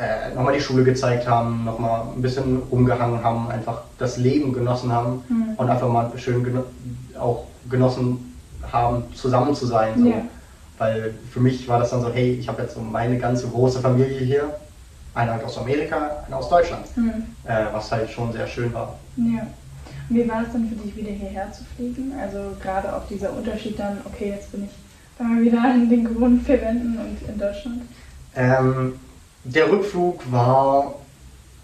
äh, 0.00 0.34
nochmal 0.34 0.54
die 0.54 0.60
Schule 0.60 0.82
gezeigt 0.84 1.28
haben, 1.28 1.64
nochmal 1.64 2.02
ein 2.16 2.22
bisschen 2.22 2.62
rumgehangen 2.70 3.22
haben, 3.22 3.50
einfach 3.50 3.82
das 3.98 4.16
Leben 4.16 4.52
genossen 4.52 4.90
haben 4.92 5.22
Mhm. 5.28 5.44
und 5.56 5.68
einfach 5.68 5.88
mal 5.88 6.10
schön 6.16 6.42
geno 6.42 6.64
auch 7.18 7.44
genossen 7.68 8.34
haben, 8.72 9.04
zusammen 9.14 9.54
zu 9.54 9.66
sein. 9.66 9.92
So. 9.98 10.08
Ja. 10.08 10.22
Weil 10.78 11.14
für 11.30 11.40
mich 11.40 11.68
war 11.68 11.78
das 11.80 11.90
dann 11.90 12.00
so, 12.00 12.10
hey, 12.10 12.32
ich 12.40 12.48
habe 12.48 12.62
jetzt 12.62 12.74
so 12.74 12.80
meine 12.80 13.18
ganze 13.18 13.46
große 13.48 13.80
Familie 13.80 14.20
hier, 14.20 14.54
eine 15.14 15.32
halt 15.32 15.44
aus 15.44 15.58
Amerika, 15.58 16.24
eine 16.26 16.36
aus 16.36 16.48
Deutschland, 16.48 16.86
Mhm. 16.96 17.12
äh, 17.44 17.66
was 17.72 17.92
halt 17.92 18.08
schon 18.10 18.32
sehr 18.32 18.46
schön 18.46 18.72
war. 18.72 18.96
Ja. 19.16 19.46
Und 20.08 20.16
wie 20.16 20.26
war 20.28 20.42
es 20.46 20.52
dann 20.52 20.68
für 20.68 20.76
dich, 20.76 20.96
wieder 20.96 21.10
hierher 21.10 21.52
zu 21.52 21.62
fliegen? 21.76 22.12
Also 22.20 22.38
gerade 22.62 22.94
auch 22.96 23.06
dieser 23.08 23.32
Unterschied 23.36 23.78
dann, 23.78 23.98
okay, 24.06 24.30
jetzt 24.30 24.50
bin 24.52 24.64
ich 24.64 24.70
mal 25.22 25.42
wieder 25.42 25.74
in 25.74 25.90
den 25.90 26.04
gewohnten 26.04 26.40
vier 26.40 26.62
Wänden 26.62 26.96
und 26.98 27.28
in 27.28 27.38
Deutschland. 27.38 27.82
Ähm, 28.34 28.94
der 29.44 29.70
Rückflug 29.70 30.30
war 30.30 30.94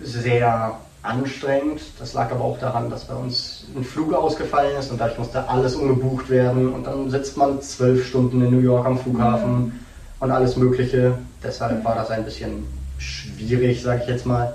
sehr 0.00 0.78
anstrengend. 1.02 1.80
Das 1.98 2.14
lag 2.14 2.30
aber 2.30 2.44
auch 2.44 2.58
daran, 2.58 2.90
dass 2.90 3.04
bei 3.04 3.14
uns 3.14 3.66
ein 3.76 3.84
Flug 3.84 4.12
ausgefallen 4.12 4.76
ist 4.76 4.90
und 4.90 5.00
dadurch 5.00 5.18
musste 5.18 5.48
alles 5.48 5.74
umgebucht 5.76 6.28
werden. 6.30 6.72
Und 6.72 6.84
dann 6.86 7.10
sitzt 7.10 7.36
man 7.36 7.60
zwölf 7.62 8.06
Stunden 8.06 8.42
in 8.44 8.50
New 8.50 8.60
York 8.60 8.86
am 8.86 8.98
Flughafen 8.98 9.80
und 10.20 10.30
alles 10.30 10.56
Mögliche. 10.56 11.18
Deshalb 11.42 11.84
war 11.84 11.94
das 11.94 12.10
ein 12.10 12.24
bisschen 12.24 12.66
schwierig, 12.98 13.82
sage 13.82 14.02
ich 14.02 14.08
jetzt 14.08 14.26
mal. 14.26 14.54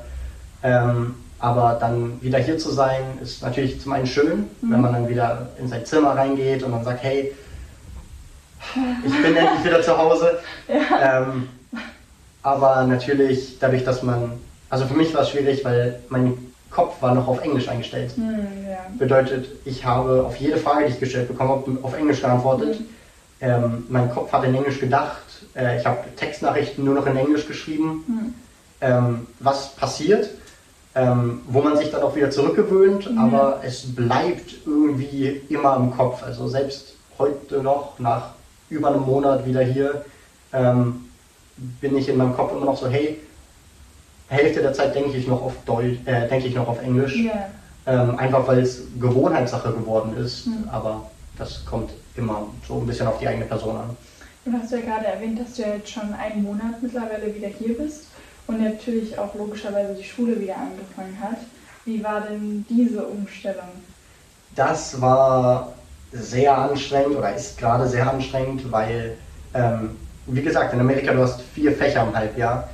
Ähm, 0.63 1.15
aber 1.39 1.77
dann 1.79 2.21
wieder 2.21 2.38
hier 2.38 2.57
zu 2.57 2.69
sein, 2.69 3.17
ist 3.21 3.41
natürlich 3.41 3.81
zum 3.81 3.93
einen 3.93 4.05
schön, 4.05 4.45
wenn 4.62 4.81
man 4.81 4.93
dann 4.93 5.10
wieder 5.10 5.49
in 5.57 5.67
sein 5.67 5.86
Zimmer 5.86 6.15
reingeht 6.15 6.62
und 6.62 6.71
dann 6.71 6.84
sagt, 6.84 7.01
hey, 7.01 7.34
ich 9.03 9.21
bin 9.23 9.36
endlich 9.36 9.65
wieder 9.65 9.81
zu 9.81 9.97
Hause. 9.97 10.39
Ähm, 10.69 11.49
aber 12.43 12.84
natürlich 12.84 13.58
dadurch, 13.60 13.84
dass 13.84 14.04
man, 14.04 14.34
also 14.69 14.86
für 14.86 14.93
mich 14.93 15.13
war 15.13 15.21
es 15.21 15.30
schwierig, 15.30 15.63
weil 15.63 15.99
mein 16.10 16.38
Kopf 16.69 17.01
war 17.01 17.13
noch 17.13 17.27
auf 17.27 17.43
Englisch 17.43 17.67
eingestellt. 17.67 18.13
Hm, 18.15 18.47
ja. 18.69 18.77
Bedeutet, 18.97 19.47
ich 19.65 19.84
habe 19.86 20.23
auf 20.25 20.38
jede 20.38 20.58
Frage, 20.58 20.86
die 20.86 20.93
ich 20.93 20.99
gestellt 20.99 21.27
bekommen 21.27 21.49
habe, 21.49 21.77
auf 21.82 21.97
Englisch 21.97 22.21
geantwortet. 22.21 22.80
Mhm. 22.80 22.86
Ähm, 23.41 23.86
mein 23.89 24.12
Kopf 24.12 24.32
hat 24.32 24.43
in 24.43 24.54
Englisch 24.56 24.80
gedacht. 24.80 25.23
Äh, 25.56 25.80
ich 25.80 25.86
habe 25.86 25.99
Textnachrichten 26.15 26.86
nur 26.86 26.93
noch 26.93 27.08
in 27.08 27.17
Englisch 27.17 27.47
geschrieben. 27.47 28.04
Hm. 28.06 28.34
Ähm, 28.82 29.27
was 29.39 29.75
passiert? 29.75 30.30
Ähm, 30.93 31.41
wo 31.47 31.62
man 31.62 31.75
sich 31.75 31.89
dann 31.89 32.04
auch 32.04 32.15
wieder 32.15 32.30
zurückgewöhnt, 32.30 33.10
Mhm. 33.10 33.17
aber 33.17 33.62
es 33.63 33.95
bleibt 33.95 34.56
irgendwie 34.65 35.41
immer 35.49 35.75
im 35.77 35.95
Kopf. 35.95 36.21
Also 36.21 36.47
selbst 36.47 36.95
heute 37.17 37.63
noch, 37.63 37.97
nach 37.97 38.32
über 38.69 38.89
einem 38.89 39.01
Monat 39.01 39.45
wieder 39.45 39.62
hier, 39.62 40.06
ähm, 40.54 41.06
bin 41.80 41.95
ich 41.97 42.10
in 42.10 42.17
meinem 42.17 42.36
Kopf 42.36 42.52
immer 42.54 42.65
noch 42.65 42.78
so, 42.78 42.89
hey, 42.89 43.19
Hälfte 44.30 44.62
der 44.62 44.74
Zeit 44.74 44.95
denke 44.95 45.17
ich 45.17 45.28
noch 45.28 45.41
auf 45.41 45.54
Deutsch, 45.65 45.97
äh, 46.06 46.28
denke 46.28 46.47
ich 46.47 46.56
noch 46.56 46.67
auf 46.67 46.82
Englisch. 46.82 47.15
Ja. 47.17 47.50
Ähm, 47.86 48.17
einfach 48.17 48.47
weil 48.47 48.60
es 48.60 48.84
Gewohnheitssache 49.00 49.71
geworden 49.74 50.15
ist, 50.15 50.47
Mhm. 50.47 50.69
aber 50.71 51.10
das 51.38 51.65
kommt 51.65 51.91
immer 52.15 52.47
so 52.67 52.76
ein 52.80 52.86
bisschen 52.86 53.08
auf 53.08 53.17
die 53.19 53.28
eigene 53.28 53.45
Person 53.45 53.76
an. 53.76 53.97
Du 54.45 54.52
hast 54.54 54.71
ja 54.71 54.80
gerade 54.82 55.06
erwähnt, 55.08 55.39
dass 55.39 55.56
du 55.56 55.63
ja 55.63 55.76
jetzt 55.76 55.89
schon 55.89 56.13
einen 56.13 56.43
Monat 56.43 56.82
mittlerweile 56.82 57.34
wieder 57.36 57.47
hier 57.47 57.76
bist 57.78 58.06
und 58.47 58.62
natürlich 58.63 59.17
auch 59.17 59.34
logischerweise 59.36 59.95
die 59.95 60.04
Schule 60.04 60.39
wieder 60.39 60.56
angefangen 60.58 61.17
hat. 61.21 61.38
Wie 61.86 62.04
war 62.04 62.21
denn 62.21 62.65
diese 62.69 63.04
Umstellung? 63.06 63.69
Das 64.56 65.00
war 65.02 65.74
sehr 66.12 66.56
anstrengend 66.56 67.17
oder 67.17 67.34
ist 67.36 67.58
gerade 67.58 67.88
sehr 67.88 68.10
anstrengend, 68.10 68.71
weil, 68.71 69.17
ähm, 69.54 69.95
wie 70.27 70.41
gesagt, 70.41 70.73
in 70.73 70.79
Amerika 70.79 71.13
du 71.13 71.21
hast 71.21 71.41
vier 71.53 71.71
Fächer 71.71 72.03
im 72.07 72.15
Halbjahr. 72.15 72.69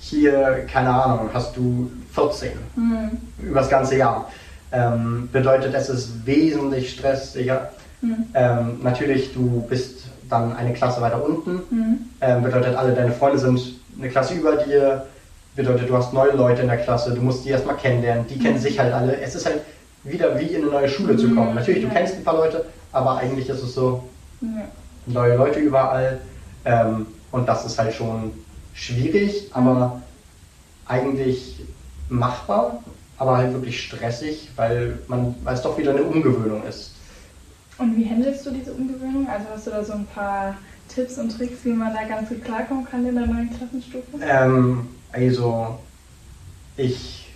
Hier, 0.00 0.64
keine 0.72 0.90
Ahnung, 0.90 1.28
hast 1.34 1.56
du 1.56 1.90
14 2.12 2.50
Hm. 2.76 3.10
über 3.42 3.60
das 3.60 3.68
ganze 3.68 3.96
Jahr. 3.96 4.30
Ähm, 4.70 5.28
bedeutet, 5.32 5.74
es 5.74 5.88
ist 5.88 6.26
wesentlich 6.26 6.92
stressiger. 6.92 7.70
Hm. 8.00 8.26
Ähm, 8.34 8.78
natürlich, 8.82 9.32
du 9.34 9.64
bist 9.68 10.04
dann 10.28 10.54
eine 10.56 10.72
Klasse 10.72 11.00
weiter 11.00 11.24
unten. 11.24 11.62
Hm. 11.70 11.98
Ähm, 12.20 12.42
bedeutet, 12.42 12.76
alle 12.76 12.92
deine 12.94 13.12
Freunde 13.12 13.38
sind 13.38 13.60
eine 13.98 14.08
Klasse 14.08 14.34
über 14.34 14.56
dir. 14.56 15.06
Bedeutet, 15.56 15.88
du 15.88 15.96
hast 15.96 16.12
neue 16.12 16.32
Leute 16.32 16.62
in 16.62 16.68
der 16.68 16.76
Klasse, 16.76 17.12
du 17.12 17.20
musst 17.20 17.44
die 17.44 17.48
erstmal 17.50 17.76
kennenlernen. 17.76 18.24
Die 18.28 18.38
kennen 18.38 18.58
sich 18.58 18.78
halt 18.78 18.92
alle. 18.94 19.20
Es 19.20 19.34
ist 19.34 19.46
halt 19.46 19.60
wieder 20.04 20.38
wie 20.38 20.44
in 20.46 20.62
eine 20.62 20.70
neue 20.70 20.88
Schule 20.88 21.16
zu 21.16 21.28
kommen. 21.34 21.50
Mhm. 21.50 21.54
Natürlich, 21.56 21.80
du 21.82 21.88
Ja. 21.88 21.94
kennst 21.94 22.14
ein 22.14 22.24
paar 22.24 22.36
Leute, 22.36 22.64
aber 22.92 23.16
eigentlich 23.16 23.48
ist 23.48 23.62
es 23.64 23.74
so, 23.74 24.04
Ja. 24.40 24.48
neue 25.06 25.34
Leute 25.36 25.58
überall. 25.58 26.18
Ähm, 26.68 27.06
und 27.32 27.48
das 27.48 27.64
ist 27.64 27.78
halt 27.78 27.94
schon 27.94 28.30
schwierig, 28.74 29.50
aber 29.52 30.02
eigentlich 30.86 31.60
machbar, 32.10 32.82
aber 33.16 33.38
halt 33.38 33.52
wirklich 33.54 33.82
stressig, 33.82 34.50
weil, 34.56 34.98
man, 35.08 35.34
weil 35.44 35.54
es 35.54 35.62
doch 35.62 35.78
wieder 35.78 35.92
eine 35.92 36.02
Umgewöhnung 36.02 36.62
ist. 36.64 36.92
Und 37.78 37.96
wie 37.96 38.08
handelst 38.08 38.44
du 38.44 38.50
diese 38.50 38.72
Umgewöhnung? 38.72 39.26
Also 39.28 39.46
hast 39.54 39.66
du 39.66 39.70
da 39.70 39.84
so 39.84 39.94
ein 39.94 40.06
paar 40.14 40.56
Tipps 40.94 41.16
und 41.16 41.36
Tricks, 41.36 41.64
wie 41.64 41.72
man 41.72 41.94
da 41.94 42.04
ganz 42.04 42.28
gut 42.28 42.44
klarkommen 42.44 42.84
kann 42.84 43.06
in 43.06 43.14
der 43.14 43.26
neuen 43.26 43.50
Klassenstufe? 43.56 44.06
Ähm, 44.20 44.88
also, 45.12 45.78
ich, 46.76 47.28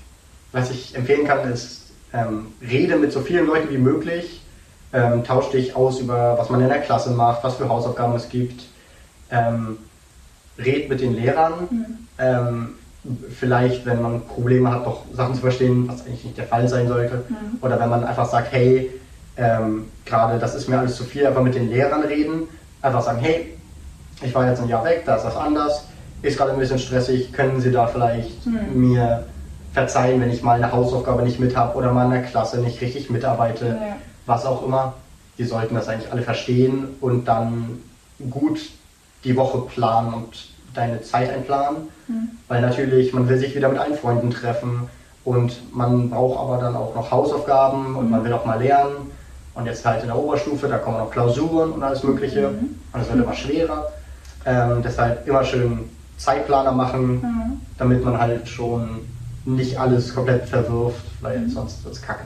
was 0.52 0.70
ich 0.70 0.94
empfehlen 0.94 1.26
kann, 1.26 1.50
ist, 1.50 1.92
ähm, 2.12 2.48
rede 2.60 2.96
mit 2.96 3.12
so 3.12 3.20
vielen 3.20 3.46
Leuten 3.46 3.70
wie 3.70 3.78
möglich, 3.78 4.42
ähm, 4.92 5.24
tausch 5.24 5.50
dich 5.50 5.74
aus 5.74 6.00
über, 6.00 6.36
was 6.38 6.50
man 6.50 6.60
in 6.60 6.68
der 6.68 6.80
Klasse 6.80 7.10
macht, 7.12 7.42
was 7.44 7.56
für 7.56 7.68
Hausaufgaben 7.68 8.14
es 8.14 8.28
gibt, 8.28 8.64
ähm, 9.32 9.78
red 10.58 10.88
mit 10.88 11.00
den 11.00 11.14
Lehrern, 11.16 11.68
Hm. 11.70 11.86
ähm, 12.18 12.74
vielleicht, 13.30 13.84
wenn 13.84 14.00
man 14.00 14.20
Probleme 14.26 14.70
hat, 14.70 14.86
doch 14.86 15.02
Sachen 15.12 15.34
zu 15.34 15.40
verstehen, 15.40 15.88
was 15.88 16.06
eigentlich 16.06 16.24
nicht 16.24 16.38
der 16.38 16.46
Fall 16.46 16.68
sein 16.68 16.86
sollte, 16.86 17.24
Mhm. 17.28 17.58
oder 17.60 17.80
wenn 17.80 17.88
man 17.88 18.04
einfach 18.04 18.26
sagt, 18.28 18.52
hey, 18.52 18.92
ähm, 19.36 19.86
gerade 20.04 20.38
das 20.38 20.54
ist 20.54 20.68
mir 20.68 20.78
alles 20.78 20.96
zu 20.96 21.02
viel, 21.04 21.26
einfach 21.26 21.42
mit 21.42 21.54
den 21.56 21.68
Lehrern 21.70 22.02
reden, 22.02 22.46
einfach 22.80 23.02
sagen, 23.02 23.18
hey, 23.20 23.58
ich 24.20 24.32
war 24.34 24.46
jetzt 24.46 24.60
ein 24.60 24.68
Jahr 24.68 24.84
weg, 24.84 25.02
da 25.04 25.16
ist 25.16 25.24
das 25.24 25.36
anders, 25.36 25.88
ist 26.20 26.36
gerade 26.36 26.52
ein 26.52 26.58
bisschen 26.58 26.78
stressig, 26.78 27.32
können 27.32 27.60
Sie 27.60 27.72
da 27.72 27.86
vielleicht 27.88 28.46
Mhm. 28.46 28.90
mir 28.90 29.26
verzeihen, 29.72 30.20
wenn 30.20 30.30
ich 30.30 30.42
mal 30.42 30.56
eine 30.62 30.70
Hausaufgabe 30.70 31.22
nicht 31.22 31.40
mit 31.40 31.56
habe 31.56 31.76
oder 31.78 31.92
mal 31.92 32.04
in 32.04 32.10
der 32.10 32.22
Klasse 32.22 32.60
nicht 32.60 32.80
richtig 32.82 33.08
mitarbeite, 33.10 33.66
Ja. 33.66 33.96
was 34.26 34.44
auch 34.44 34.64
immer. 34.64 34.94
Die 35.38 35.44
sollten 35.44 35.74
das 35.74 35.88
eigentlich 35.88 36.12
alle 36.12 36.22
verstehen 36.22 36.96
und 37.00 37.24
dann 37.26 37.80
gut 38.30 38.60
die 39.24 39.36
Woche 39.36 39.58
planen 39.58 40.14
und 40.14 40.48
deine 40.74 41.02
Zeit 41.02 41.30
einplanen. 41.30 41.88
Hm. 42.06 42.30
Weil 42.48 42.60
natürlich, 42.60 43.12
man 43.12 43.28
will 43.28 43.38
sich 43.38 43.54
wieder 43.54 43.68
mit 43.68 43.78
allen 43.78 43.94
Freunden 43.94 44.30
treffen 44.30 44.88
und 45.24 45.74
man 45.74 46.10
braucht 46.10 46.40
aber 46.40 46.58
dann 46.58 46.74
auch 46.76 46.94
noch 46.94 47.10
Hausaufgaben 47.10 47.94
und 47.96 48.10
man 48.10 48.24
will 48.24 48.32
auch 48.32 48.44
mal 48.44 48.60
lernen. 48.60 49.10
Und 49.54 49.66
jetzt 49.66 49.84
halt 49.84 50.00
in 50.02 50.08
der 50.08 50.16
Oberstufe, 50.18 50.66
da 50.66 50.78
kommen 50.78 50.96
noch 50.98 51.10
Klausuren 51.10 51.72
und 51.72 51.82
alles 51.82 52.02
Mögliche. 52.02 52.48
Mhm. 52.48 52.76
Und 52.92 53.00
es 53.00 53.08
wird 53.08 53.22
immer 53.22 53.34
schwerer. 53.34 53.88
Ähm, 54.46 54.82
deshalb 54.82 55.28
immer 55.28 55.44
schön 55.44 55.90
Zeitplaner 56.16 56.72
machen, 56.72 57.20
Mhm. 57.20 57.60
damit 57.78 58.04
man 58.04 58.18
halt 58.18 58.48
schon 58.48 59.00
nicht 59.44 59.78
alles 59.78 60.14
komplett 60.14 60.46
verwirft, 60.46 61.04
weil 61.20 61.48
sonst 61.48 61.84
wird 61.84 61.94
es 61.94 62.02
kacke. 62.02 62.24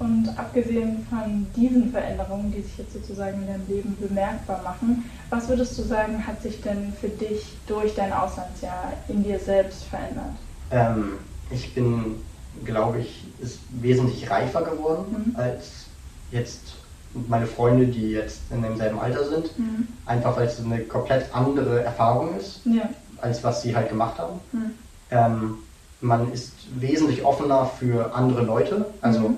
Und 0.00 0.30
abgesehen 0.38 1.06
von 1.10 1.46
diesen 1.54 1.90
Veränderungen, 1.92 2.50
die 2.50 2.62
sich 2.62 2.78
jetzt 2.78 2.94
sozusagen 2.94 3.42
in 3.42 3.46
deinem 3.46 3.66
Leben 3.68 3.96
bemerkbar 4.00 4.62
machen, 4.64 5.04
was 5.28 5.46
würdest 5.48 5.78
du 5.78 5.82
sagen, 5.82 6.26
hat 6.26 6.40
sich 6.40 6.62
denn 6.62 6.92
für 6.98 7.08
dich 7.10 7.44
durch 7.66 7.94
dein 7.94 8.10
Auslandsjahr 8.10 8.94
in 9.08 9.22
dir 9.22 9.38
selbst 9.38 9.84
verändert? 9.84 10.32
Ähm, 10.70 11.18
ich 11.50 11.74
bin, 11.74 12.16
glaube 12.64 13.00
ich, 13.00 13.26
ist 13.42 13.58
wesentlich 13.82 14.30
reifer 14.30 14.62
geworden 14.62 15.04
Mhm. 15.32 15.36
als 15.36 15.84
jetzt 16.30 16.76
meine 17.12 17.46
Freunde, 17.46 17.86
die 17.86 18.12
jetzt 18.12 18.50
in 18.50 18.62
demselben 18.62 18.98
Alter 18.98 19.24
sind. 19.28 19.58
Mhm. 19.58 19.86
Einfach 20.06 20.34
weil 20.34 20.46
es 20.46 20.64
eine 20.64 20.80
komplett 20.80 21.26
andere 21.34 21.82
Erfahrung 21.84 22.38
ist, 22.38 22.64
Ja. 22.64 22.88
als 23.20 23.44
was 23.44 23.60
sie 23.60 23.76
halt 23.76 23.90
gemacht 23.90 24.18
haben. 24.18 24.40
Mhm. 24.52 24.70
Ähm, 25.10 25.58
man 26.00 26.32
ist 26.32 26.54
wesentlich 26.80 27.22
offener 27.22 27.66
für 27.66 28.14
andere 28.14 28.42
Leute, 28.44 28.86
also 29.02 29.28
Mhm. 29.28 29.36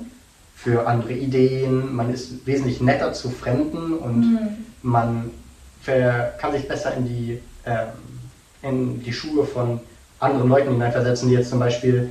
Für 0.63 0.87
andere 0.87 1.13
Ideen. 1.13 1.95
Man 1.95 2.13
ist 2.13 2.47
wesentlich 2.47 2.81
netter 2.81 3.13
zu 3.13 3.31
Fremden 3.31 3.95
und 3.95 4.21
Mhm. 4.21 4.49
man 4.83 5.31
kann 6.39 6.53
sich 6.53 6.69
besser 6.69 6.95
in 6.97 7.05
die, 7.07 7.39
ähm, 7.67 7.89
in 8.63 9.03
die 9.03 9.13
Schuhe 9.13 9.45
von 9.45 9.81
anderen 10.21 10.49
Leuten 10.49 10.71
hineinversetzen, 10.71 11.29
die 11.29 11.35
jetzt 11.35 11.51
zum 11.51 11.59
Beispiel 11.59 12.11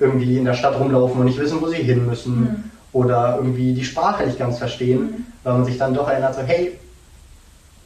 irgendwie 0.00 0.36
in 0.36 0.44
der 0.44 0.54
Stadt 0.54 0.76
rumlaufen 0.76 1.20
und 1.20 1.26
nicht 1.26 1.38
wissen, 1.38 1.60
wo 1.60 1.68
sie 1.68 1.76
hin 1.76 2.04
müssen 2.06 2.40
Mhm. 2.40 2.64
oder 2.92 3.36
irgendwie 3.36 3.72
die 3.72 3.84
Sprache 3.84 4.26
nicht 4.26 4.40
ganz 4.40 4.58
verstehen, 4.58 5.00
Mhm. 5.02 5.26
weil 5.44 5.52
man 5.52 5.64
sich 5.64 5.78
dann 5.78 5.94
doch 5.94 6.08
erinnert, 6.08 6.34
so 6.34 6.40
hey, 6.40 6.76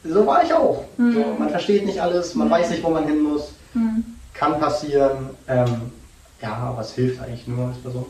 so 0.04 0.26
war 0.26 0.42
ich 0.42 0.54
auch. 0.54 0.84
Mhm. 0.96 1.12
So, 1.12 1.36
man 1.38 1.50
versteht 1.50 1.84
nicht 1.84 2.00
alles, 2.00 2.34
man 2.34 2.48
Mhm. 2.48 2.52
weiß 2.52 2.70
nicht, 2.70 2.82
wo 2.82 2.88
man 2.88 3.06
hin 3.06 3.20
muss, 3.22 3.52
Mhm. 3.74 4.02
kann 4.32 4.58
passieren. 4.58 5.30
Ähm, 5.46 5.92
ja, 6.40 6.54
aber 6.54 6.80
es 6.80 6.92
hilft 6.92 7.20
eigentlich 7.20 7.46
nur, 7.46 7.70
ist 7.72 7.82
so. 7.82 8.06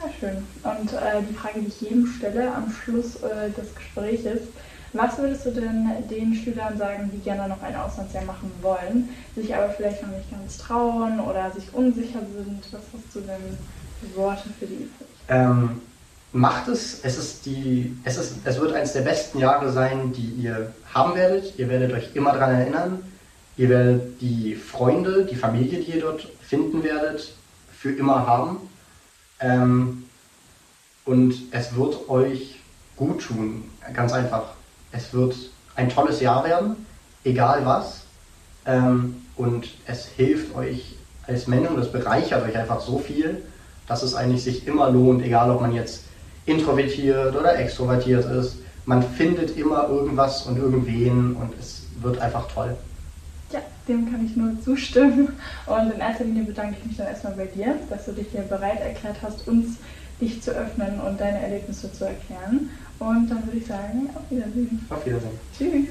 Sehr 0.00 0.12
schön. 0.18 0.46
Und 0.62 0.92
äh, 0.92 1.22
die 1.28 1.34
Frage, 1.34 1.60
die 1.60 1.66
ich 1.66 1.80
jedem 1.80 2.06
stelle 2.06 2.54
am 2.54 2.72
Schluss 2.72 3.16
äh, 3.16 3.50
des 3.50 3.74
Gespräches, 3.74 4.40
was 4.92 5.18
würdest 5.18 5.46
du 5.46 5.52
denn 5.52 5.88
den 6.10 6.34
Schülern 6.34 6.76
sagen, 6.76 7.10
die 7.12 7.18
gerne 7.18 7.48
noch 7.48 7.62
ein 7.62 7.76
Auslandsjahr 7.76 8.24
machen 8.24 8.50
wollen, 8.60 9.08
sich 9.36 9.54
aber 9.54 9.70
vielleicht 9.70 10.02
noch 10.02 10.10
nicht 10.10 10.30
ganz 10.30 10.58
trauen 10.58 11.20
oder 11.20 11.50
sich 11.52 11.72
unsicher 11.72 12.20
sind? 12.20 12.62
Was 12.72 12.80
hast 12.92 13.14
du 13.14 13.20
denn 13.20 13.58
für 14.00 14.16
Worte 14.16 14.48
für 14.58 14.66
die 14.66 14.74
übrig? 14.74 15.08
Ähm, 15.28 15.80
macht 16.32 16.66
es. 16.68 17.04
Es, 17.04 17.18
ist 17.18 17.46
die, 17.46 17.94
es, 18.04 18.16
ist, 18.16 18.38
es 18.44 18.60
wird 18.60 18.72
eines 18.72 18.94
der 18.94 19.02
besten 19.02 19.38
Jahre 19.38 19.70
sein, 19.70 20.12
die 20.12 20.42
ihr 20.42 20.72
haben 20.92 21.14
werdet. 21.14 21.56
Ihr 21.58 21.68
werdet 21.68 21.92
euch 21.92 22.10
immer 22.14 22.32
daran 22.32 22.56
erinnern. 22.56 23.02
Ihr 23.56 23.68
werdet 23.68 24.20
die 24.20 24.56
Freunde, 24.56 25.24
die 25.24 25.36
Familie, 25.36 25.80
die 25.80 25.92
ihr 25.92 26.00
dort 26.00 26.26
finden 26.40 26.82
werdet, 26.82 27.32
für 27.72 27.92
immer 27.92 28.26
haben. 28.26 28.56
Ähm, 29.40 30.04
und 31.04 31.34
es 31.50 31.74
wird 31.74 32.08
euch 32.08 32.60
gut 32.96 33.22
tun. 33.22 33.64
Ganz 33.94 34.12
einfach. 34.12 34.44
Es 34.92 35.12
wird 35.12 35.34
ein 35.74 35.88
tolles 35.88 36.20
Jahr 36.20 36.44
werden, 36.44 36.86
egal 37.24 37.64
was. 37.64 38.02
Ähm, 38.66 39.16
und 39.36 39.68
es 39.86 40.06
hilft 40.06 40.54
euch 40.54 40.96
als 41.26 41.46
Menschen 41.46 41.74
und 41.74 41.80
es 41.80 41.90
bereichert 41.90 42.44
euch 42.44 42.56
einfach 42.56 42.80
so 42.80 42.98
viel, 42.98 43.42
dass 43.86 44.02
es 44.02 44.14
eigentlich 44.14 44.44
sich 44.44 44.66
immer 44.66 44.90
lohnt, 44.90 45.24
egal 45.24 45.50
ob 45.50 45.60
man 45.60 45.72
jetzt 45.72 46.04
introvertiert 46.46 47.34
oder 47.34 47.58
extrovertiert 47.58 48.24
ist. 48.26 48.58
Man 48.84 49.02
findet 49.02 49.56
immer 49.56 49.88
irgendwas 49.88 50.46
und 50.46 50.58
irgendwen 50.58 51.36
und 51.36 51.52
es 51.58 51.82
wird 52.00 52.18
einfach 52.18 52.48
toll. 52.48 52.76
Dem 53.90 54.08
kann 54.08 54.24
ich 54.24 54.36
nur 54.36 54.52
zustimmen. 54.62 55.30
Und 55.66 55.92
in 55.92 56.00
erster 56.00 56.24
Linie 56.24 56.44
bedanke 56.44 56.76
ich 56.78 56.86
mich 56.86 56.96
dann 56.96 57.08
erstmal 57.08 57.32
bei 57.32 57.46
dir, 57.46 57.74
dass 57.90 58.04
du 58.04 58.12
dich 58.12 58.28
hier 58.30 58.42
bereit 58.42 58.80
erklärt 58.80 59.16
hast, 59.20 59.48
uns 59.48 59.78
dich 60.20 60.40
zu 60.40 60.52
öffnen 60.52 61.00
und 61.00 61.20
deine 61.20 61.40
Erlebnisse 61.40 61.92
zu 61.92 62.04
erklären. 62.04 62.70
Und 63.00 63.28
dann 63.28 63.44
würde 63.46 63.58
ich 63.58 63.66
sagen, 63.66 64.08
auf 64.14 64.30
Wiedersehen. 64.30 64.86
Auf 64.90 65.04
Wiedersehen. 65.04 65.40
Tschüss. 65.58 65.88